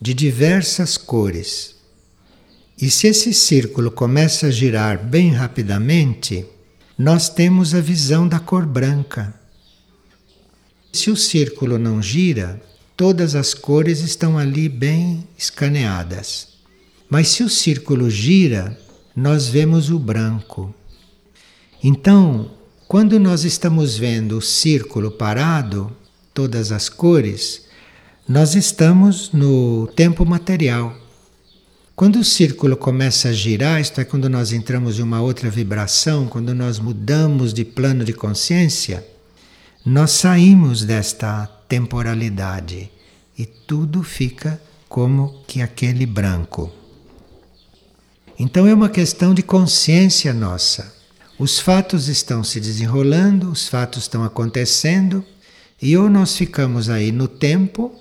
de 0.00 0.12
diversas 0.12 0.96
cores. 0.96 1.76
E 2.76 2.90
se 2.90 3.06
esse 3.06 3.32
círculo 3.32 3.92
começa 3.92 4.48
a 4.48 4.50
girar 4.50 4.98
bem 4.98 5.30
rapidamente, 5.30 6.44
nós 6.98 7.28
temos 7.28 7.72
a 7.72 7.80
visão 7.80 8.26
da 8.26 8.40
cor 8.40 8.66
branca. 8.66 9.32
Se 10.92 11.12
o 11.12 11.16
círculo 11.16 11.78
não 11.78 12.02
gira, 12.02 12.60
todas 12.96 13.36
as 13.36 13.54
cores 13.54 14.00
estão 14.00 14.36
ali 14.36 14.68
bem 14.68 15.28
escaneadas. 15.38 16.48
Mas 17.08 17.28
se 17.28 17.44
o 17.44 17.48
círculo 17.48 18.10
gira, 18.10 18.76
nós 19.16 19.48
vemos 19.48 19.88
o 19.88 19.98
branco. 19.98 20.74
Então, 21.82 22.50
quando 22.86 23.18
nós 23.18 23.44
estamos 23.44 23.96
vendo 23.96 24.36
o 24.36 24.42
círculo 24.42 25.10
parado, 25.10 25.90
todas 26.34 26.70
as 26.70 26.90
cores, 26.90 27.62
nós 28.28 28.54
estamos 28.54 29.32
no 29.32 29.86
tempo 29.96 30.26
material. 30.26 30.94
Quando 31.94 32.16
o 32.16 32.24
círculo 32.24 32.76
começa 32.76 33.30
a 33.30 33.32
girar, 33.32 33.80
isto 33.80 34.02
é, 34.02 34.04
quando 34.04 34.28
nós 34.28 34.52
entramos 34.52 34.98
em 34.98 35.02
uma 35.02 35.22
outra 35.22 35.48
vibração, 35.48 36.26
quando 36.28 36.54
nós 36.54 36.78
mudamos 36.78 37.54
de 37.54 37.64
plano 37.64 38.04
de 38.04 38.12
consciência, 38.12 39.06
nós 39.82 40.10
saímos 40.10 40.84
desta 40.84 41.46
temporalidade 41.66 42.90
e 43.38 43.46
tudo 43.46 44.02
fica 44.02 44.60
como 44.88 45.42
que 45.46 45.62
aquele 45.62 46.04
branco. 46.04 46.70
Então 48.38 48.66
é 48.66 48.74
uma 48.74 48.88
questão 48.88 49.32
de 49.32 49.42
consciência 49.42 50.32
nossa. 50.34 50.94
Os 51.38 51.58
fatos 51.58 52.08
estão 52.08 52.44
se 52.44 52.60
desenrolando, 52.60 53.50
os 53.50 53.68
fatos 53.68 54.04
estão 54.04 54.24
acontecendo, 54.24 55.24
e 55.80 55.96
ou 55.96 56.08
nós 56.08 56.36
ficamos 56.36 56.88
aí 56.88 57.12
no 57.12 57.28
tempo, 57.28 57.94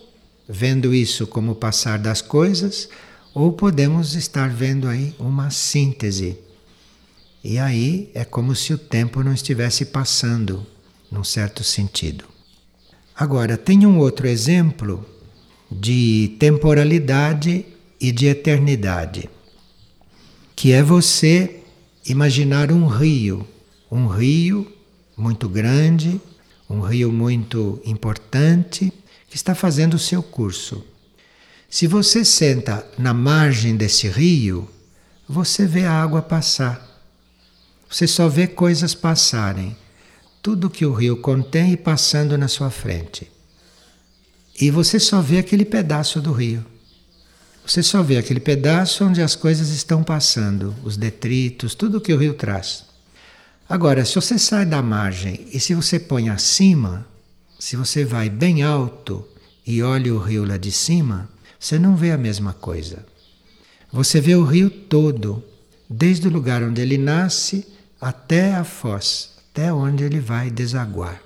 vendo 0.47 0.93
isso 0.93 1.25
como 1.25 1.53
o 1.53 1.55
passar 1.55 1.99
das 1.99 2.21
coisas, 2.21 2.89
ou 3.33 3.51
podemos 3.51 4.15
estar 4.15 4.49
vendo 4.49 4.87
aí 4.87 5.13
uma 5.19 5.49
síntese. 5.49 6.37
E 7.43 7.59
aí 7.59 8.09
é 8.13 8.25
como 8.25 8.55
se 8.55 8.73
o 8.73 8.77
tempo 8.77 9.23
não 9.23 9.33
estivesse 9.33 9.85
passando, 9.85 10.65
num 11.11 11.23
certo 11.23 11.63
sentido. 11.63 12.25
Agora, 13.15 13.57
tem 13.57 13.85
um 13.85 13.99
outro 13.99 14.27
exemplo 14.27 15.05
de 15.71 16.35
temporalidade 16.39 17.65
e 17.99 18.11
de 18.11 18.27
eternidade, 18.27 19.29
que 20.55 20.71
é 20.71 20.81
você 20.81 21.61
imaginar 22.05 22.71
um 22.71 22.87
rio, 22.87 23.47
um 23.91 24.07
rio 24.07 24.71
muito 25.17 25.49
grande, 25.49 26.19
um 26.69 26.79
rio 26.79 27.11
muito 27.11 27.81
importante 27.85 28.91
que 29.29 29.35
está 29.35 29.53
fazendo 29.53 29.95
o 29.95 29.99
seu 29.99 30.23
curso. 30.23 30.83
Se 31.69 31.87
você 31.87 32.23
senta 32.23 32.87
na 32.97 33.13
margem 33.13 33.75
desse 33.75 34.07
rio, 34.07 34.69
você 35.27 35.65
vê 35.65 35.83
a 35.83 35.91
água 35.91 36.21
passar. 36.21 36.85
Você 37.89 38.07
só 38.07 38.29
vê 38.29 38.47
coisas 38.47 38.95
passarem. 38.95 39.75
Tudo 40.41 40.69
que 40.69 40.85
o 40.85 40.93
rio 40.93 41.17
contém 41.17 41.75
passando 41.75 42.37
na 42.37 42.47
sua 42.47 42.69
frente. 42.69 43.29
E 44.59 44.71
você 44.71 44.99
só 44.99 45.21
vê 45.21 45.39
aquele 45.39 45.65
pedaço 45.65 46.21
do 46.21 46.31
rio. 46.31 46.65
Você 47.65 47.81
só 47.81 48.03
vê 48.03 48.17
aquele 48.17 48.39
pedaço 48.39 49.03
onde 49.03 49.23
as 49.23 49.35
coisas 49.35 49.69
estão 49.69 50.03
passando, 50.03 50.75
os 50.83 50.95
detritos, 50.95 51.73
tudo 51.73 51.99
que 51.99 52.13
o 52.13 52.17
rio 52.17 52.35
traz. 52.35 52.85
Agora, 53.67 54.05
se 54.05 54.13
você 54.13 54.37
sai 54.37 54.67
da 54.67 54.83
margem 54.83 55.47
e 55.51 55.59
se 55.59 55.73
você 55.73 55.99
põe 55.99 56.29
acima, 56.29 57.07
se 57.57 57.75
você 57.75 58.05
vai 58.05 58.29
bem 58.29 58.61
alto 58.61 59.27
e 59.65 59.81
olha 59.81 60.13
o 60.13 60.19
rio 60.19 60.45
lá 60.45 60.57
de 60.57 60.71
cima, 60.71 61.27
você 61.59 61.79
não 61.79 61.95
vê 61.95 62.11
a 62.11 62.17
mesma 62.17 62.53
coisa. 62.53 63.03
Você 63.91 64.21
vê 64.21 64.35
o 64.35 64.45
rio 64.45 64.69
todo, 64.69 65.43
desde 65.89 66.27
o 66.27 66.31
lugar 66.31 66.61
onde 66.61 66.81
ele 66.81 66.99
nasce 66.99 67.65
até 67.99 68.53
a 68.53 68.63
foz, 68.63 69.31
até 69.49 69.73
onde 69.73 70.03
ele 70.03 70.19
vai 70.19 70.51
desaguar. 70.51 71.19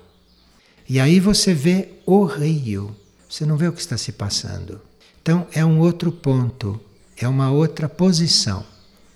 E 0.88 0.98
aí 0.98 1.20
você 1.20 1.52
vê 1.52 1.90
o 2.06 2.24
rio, 2.24 2.96
você 3.28 3.44
não 3.44 3.58
vê 3.58 3.68
o 3.68 3.72
que 3.74 3.80
está 3.80 3.98
se 3.98 4.12
passando. 4.12 4.80
Então 5.22 5.46
é 5.52 5.64
um 5.64 5.78
outro 5.78 6.10
ponto, 6.10 6.80
é 7.16 7.28
uma 7.28 7.50
outra 7.50 7.88
posição, 7.88 8.64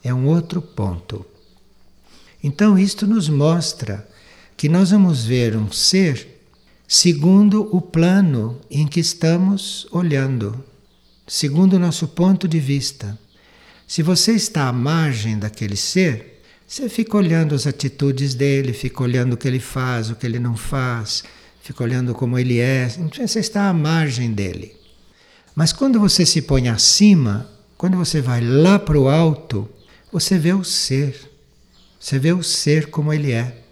é 0.02 0.12
um 0.12 0.26
outro 0.26 0.60
ponto. 0.60 1.24
Então 2.42 2.78
isto 2.78 3.06
nos 3.06 3.28
mostra 3.28 4.06
que 4.56 4.68
nós 4.68 4.90
vamos 4.90 5.24
ver 5.24 5.56
um 5.56 5.72
ser 5.72 6.40
segundo 6.86 7.68
o 7.74 7.80
plano 7.80 8.60
em 8.70 8.86
que 8.86 9.00
estamos 9.00 9.86
olhando 9.90 10.62
segundo 11.26 11.74
o 11.74 11.78
nosso 11.78 12.08
ponto 12.08 12.46
de 12.46 12.60
vista. 12.60 13.18
Se 13.86 14.02
você 14.02 14.32
está 14.32 14.68
à 14.68 14.72
margem 14.72 15.38
daquele 15.38 15.76
ser, 15.76 16.42
você 16.66 16.88
fica 16.88 17.16
olhando 17.16 17.54
as 17.54 17.66
atitudes 17.66 18.34
dele, 18.34 18.72
fica 18.72 19.02
olhando 19.02 19.34
o 19.34 19.36
que 19.36 19.46
ele 19.46 19.60
faz, 19.60 20.10
o 20.10 20.16
que 20.16 20.26
ele 20.26 20.38
não 20.38 20.56
faz, 20.56 21.24
fica 21.62 21.82
olhando 21.82 22.14
como 22.14 22.38
ele 22.38 22.58
é. 22.58 22.88
Então, 22.98 23.26
você 23.26 23.40
está 23.40 23.68
à 23.68 23.72
margem 23.72 24.32
dele. 24.32 24.74
Mas 25.54 25.72
quando 25.72 26.00
você 26.00 26.26
se 26.26 26.42
põe 26.42 26.68
acima, 26.68 27.48
quando 27.76 27.96
você 27.96 28.20
vai 28.20 28.40
lá 28.40 28.78
para 28.78 28.98
o 28.98 29.08
alto, 29.08 29.68
você 30.10 30.38
vê 30.38 30.52
o 30.52 30.64
ser. 30.64 31.30
Você 32.00 32.18
vê 32.18 32.32
o 32.32 32.42
ser 32.42 32.90
como 32.90 33.12
ele 33.12 33.32
é. 33.32 33.62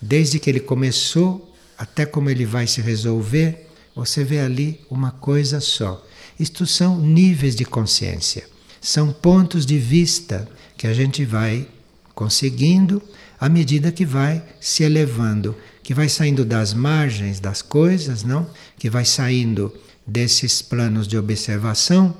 Desde 0.00 0.38
que 0.38 0.48
ele 0.48 0.60
começou 0.60 1.54
até 1.76 2.06
como 2.06 2.30
ele 2.30 2.46
vai 2.46 2.66
se 2.66 2.80
resolver, 2.80 3.68
você 3.94 4.24
vê 4.24 4.40
ali 4.40 4.80
uma 4.90 5.10
coisa 5.10 5.60
só. 5.60 6.04
Isto 6.38 6.66
são 6.66 7.00
níveis 7.00 7.56
de 7.56 7.64
consciência, 7.64 8.46
são 8.80 9.12
pontos 9.12 9.64
de 9.64 9.78
vista 9.78 10.48
que 10.76 10.86
a 10.86 10.92
gente 10.92 11.24
vai 11.24 11.66
conseguindo 12.14 13.02
à 13.40 13.48
medida 13.48 13.92
que 13.92 14.04
vai 14.04 14.42
se 14.60 14.82
elevando, 14.82 15.56
que 15.82 15.94
vai 15.94 16.08
saindo 16.08 16.44
das 16.44 16.74
margens 16.74 17.40
das 17.40 17.62
coisas, 17.62 18.22
não? 18.22 18.48
Que 18.78 18.90
vai 18.90 19.04
saindo 19.04 19.72
desses 20.06 20.62
planos 20.62 21.08
de 21.08 21.18
observação 21.18 22.16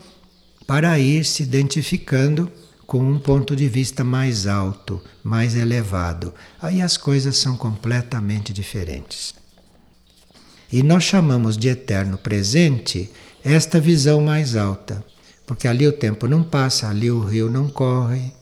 para 0.66 0.98
ir 0.98 1.24
se 1.24 1.42
identificando 1.42 2.50
com 2.86 2.98
um 2.98 3.18
ponto 3.18 3.54
de 3.54 3.68
vista 3.68 4.04
mais 4.04 4.46
alto, 4.46 5.02
mais 5.22 5.56
elevado. 5.56 6.32
Aí 6.60 6.80
as 6.80 6.96
coisas 6.96 7.36
são 7.36 7.56
completamente 7.56 8.52
diferentes. 8.52 9.34
E 10.72 10.82
nós 10.82 11.04
chamamos 11.04 11.56
de 11.56 11.68
eterno 11.68 12.18
presente 12.18 13.10
esta 13.44 13.80
visão 13.80 14.20
mais 14.20 14.56
alta, 14.56 15.04
porque 15.46 15.68
ali 15.68 15.86
o 15.86 15.92
tempo 15.92 16.26
não 16.26 16.42
passa, 16.42 16.88
ali 16.88 17.10
o 17.10 17.20
rio 17.20 17.48
não 17.48 17.68
corre, 17.68 18.32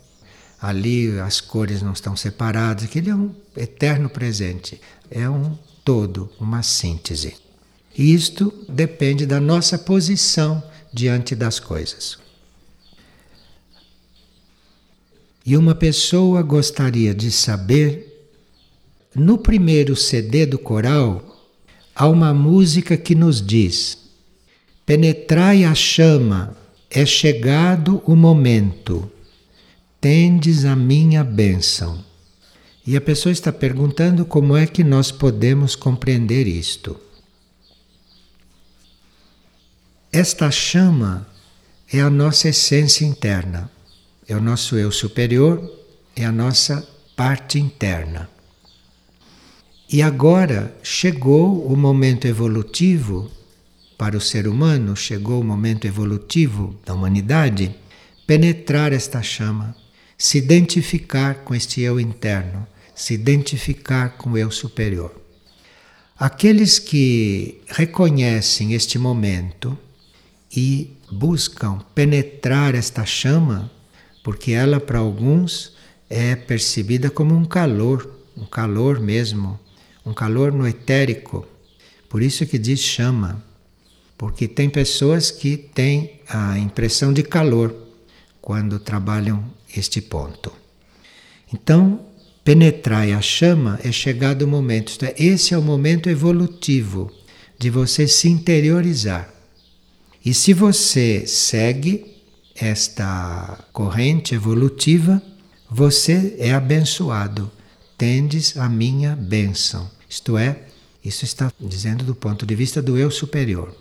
ali 0.61 1.18
as 1.20 1.40
cores 1.40 1.82
não 1.82 1.92
estão 1.92 2.16
separadas, 2.16 2.84
aquele 2.84 3.11
é 3.11 3.14
um 3.14 3.34
eterno 3.55 4.09
presente, 4.09 4.80
é 5.11 5.28
um 5.28 5.57
todo, 5.84 6.30
uma 6.40 6.62
síntese. 6.62 7.43
Isto 7.97 8.53
depende 8.68 9.24
da 9.24 9.40
nossa 9.40 9.78
posição 9.78 10.62
diante 10.92 11.34
das 11.34 11.61
coisas. 11.61 12.18
E 15.47 15.57
uma 15.57 15.74
pessoa 15.74 16.42
gostaria 16.42 17.14
de 17.14 17.30
saber, 17.30 18.30
no 19.14 19.38
primeiro 19.38 19.95
CD 19.95 20.47
do 20.47 20.59
coral, 20.59 21.53
há 21.95 22.09
uma 22.09 22.32
música 22.34 22.97
que 22.97 23.14
nos 23.14 23.40
diz: 23.40 23.99
Penetrai 24.86 25.64
a 25.64 25.74
chama, 25.74 26.57
é 26.90 27.05
chegado 27.05 28.03
o 28.07 28.16
momento, 28.16 29.11
tendes 30.01 30.64
a 30.64 30.74
minha 30.74 31.22
bênção. 31.22 32.03
E 32.86 32.97
a 32.97 33.01
pessoa 33.01 33.32
está 33.32 33.53
perguntando 33.53 34.24
como 34.24 34.57
é 34.57 34.66
que 34.66 34.82
nós 34.82 35.11
podemos 35.11 35.76
compreender 35.76 36.47
isto. 36.47 36.99
Esta 40.16 40.48
chama 40.48 41.26
é 41.92 42.00
a 42.00 42.08
nossa 42.08 42.48
essência 42.48 43.04
interna, 43.04 43.68
é 44.28 44.36
o 44.36 44.40
nosso 44.40 44.76
eu 44.76 44.92
superior, 44.92 45.60
é 46.14 46.24
a 46.24 46.30
nossa 46.30 46.88
parte 47.16 47.58
interna. 47.58 48.30
E 49.90 50.00
agora 50.02 50.72
chegou 50.84 51.66
o 51.66 51.76
momento 51.76 52.28
evolutivo 52.28 53.28
para 53.98 54.16
o 54.16 54.20
ser 54.20 54.46
humano, 54.46 54.94
chegou 54.94 55.40
o 55.40 55.44
momento 55.44 55.84
evolutivo 55.84 56.78
da 56.86 56.94
humanidade, 56.94 57.74
penetrar 58.24 58.92
esta 58.92 59.20
chama, 59.20 59.74
se 60.16 60.38
identificar 60.38 61.42
com 61.42 61.56
este 61.56 61.80
eu 61.80 61.98
interno, 61.98 62.64
se 62.94 63.14
identificar 63.14 64.10
com 64.10 64.30
o 64.30 64.38
eu 64.38 64.52
superior. 64.52 65.12
Aqueles 66.16 66.78
que 66.78 67.60
reconhecem 67.66 68.74
este 68.74 68.96
momento 68.96 69.76
e 70.55 70.96
buscam 71.11 71.80
penetrar 71.94 72.74
esta 72.74 73.05
chama, 73.05 73.70
porque 74.22 74.52
ela 74.52 74.78
para 74.78 74.98
alguns 74.98 75.74
é 76.09 76.36
percebida 76.36 77.11
como 77.11 77.34
um 77.34 77.44
calor, 77.44 78.09
um 78.36 78.44
calor 78.44 79.00
mesmo, 79.00 79.59
um 80.07 80.14
calor 80.14 80.52
no 80.52 80.66
etérico. 80.66 81.46
Por 82.09 82.22
isso 82.22 82.46
que 82.46 82.59
diz 82.59 82.80
chama, 82.80 83.42
porque 84.16 84.46
tem 84.46 84.70
pessoas 84.70 85.30
que 85.30 85.57
têm 85.57 86.20
a 86.28 86.59
impressão 86.59 87.12
de 87.12 87.22
calor 87.22 87.74
quando 88.40 88.78
trabalham 88.78 89.44
este 89.76 90.00
ponto. 90.00 90.52
Então, 91.52 92.07
penetrar 92.44 93.09
a 93.11 93.20
chama 93.20 93.80
é 93.82 93.90
chegado 93.90 94.42
o 94.42 94.48
momento, 94.48 95.05
é, 95.05 95.14
esse 95.18 95.55
é 95.55 95.59
o 95.59 95.62
momento 95.62 96.09
evolutivo 96.09 97.11
de 97.59 97.70
você 97.70 98.07
se 98.07 98.28
interiorizar. 98.28 99.34
E 100.24 100.32
se 100.32 100.54
você 100.54 101.26
segue 101.26 102.06
esta 102.54 103.62
corrente 103.74 104.34
evolutiva, 104.34 105.22
você 105.70 106.34
é 106.38 106.54
abençoado, 106.54 107.50
tendes 107.98 108.56
a 108.56 108.66
minha 108.66 109.14
bênção. 109.14 109.90
Isto 110.08 110.38
é, 110.38 110.62
isso 111.04 111.26
está 111.26 111.52
dizendo 111.60 112.04
do 112.04 112.14
ponto 112.14 112.46
de 112.46 112.54
vista 112.54 112.80
do 112.80 112.96
eu 112.96 113.10
superior. 113.10 113.76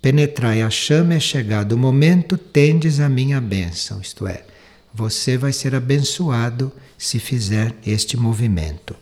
Penetrai 0.00 0.62
a 0.62 0.70
chama 0.70 1.14
é 1.14 1.20
chegado 1.20 1.72
o 1.72 1.78
momento, 1.78 2.38
tendes 2.38 2.98
a 2.98 3.08
minha 3.10 3.38
bênção. 3.38 4.00
Isto 4.00 4.26
é, 4.26 4.46
você 4.94 5.36
vai 5.36 5.52
ser 5.52 5.74
abençoado 5.74 6.72
se 6.96 7.18
fizer 7.18 7.74
este 7.84 8.16
movimento. 8.16 8.96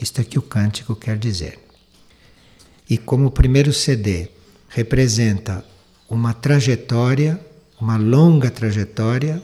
Isto 0.00 0.20
é 0.20 0.24
que 0.24 0.38
o 0.38 0.42
cântico 0.42 0.96
quer 0.96 1.16
dizer. 1.16 1.60
E 2.88 2.98
como 2.98 3.26
o 3.26 3.30
primeiro 3.30 3.72
CD 3.72 4.30
representa 4.70 5.64
uma 6.08 6.32
trajetória, 6.32 7.38
uma 7.80 7.96
longa 7.96 8.50
trajetória 8.50 9.42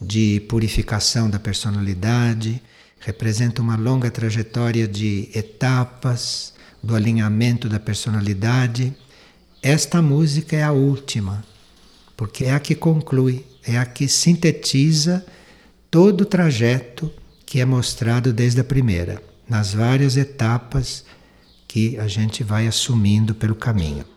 de 0.00 0.40
purificação 0.48 1.30
da 1.30 1.38
personalidade, 1.38 2.60
representa 2.98 3.62
uma 3.62 3.76
longa 3.76 4.10
trajetória 4.10 4.86
de 4.88 5.28
etapas 5.34 6.52
do 6.82 6.94
alinhamento 6.94 7.68
da 7.68 7.78
personalidade. 7.78 8.92
Esta 9.62 10.02
música 10.02 10.56
é 10.56 10.62
a 10.62 10.72
última, 10.72 11.44
porque 12.16 12.44
é 12.44 12.52
a 12.52 12.60
que 12.60 12.74
conclui, 12.74 13.46
é 13.64 13.78
a 13.78 13.86
que 13.86 14.08
sintetiza 14.08 15.24
todo 15.88 16.22
o 16.22 16.26
trajeto 16.26 17.12
que 17.46 17.60
é 17.60 17.64
mostrado 17.64 18.32
desde 18.32 18.60
a 18.60 18.64
primeira, 18.64 19.22
nas 19.48 19.72
várias 19.72 20.16
etapas 20.16 21.04
que 21.68 21.96
a 21.98 22.08
gente 22.08 22.42
vai 22.42 22.66
assumindo 22.66 23.34
pelo 23.34 23.54
caminho. 23.54 24.13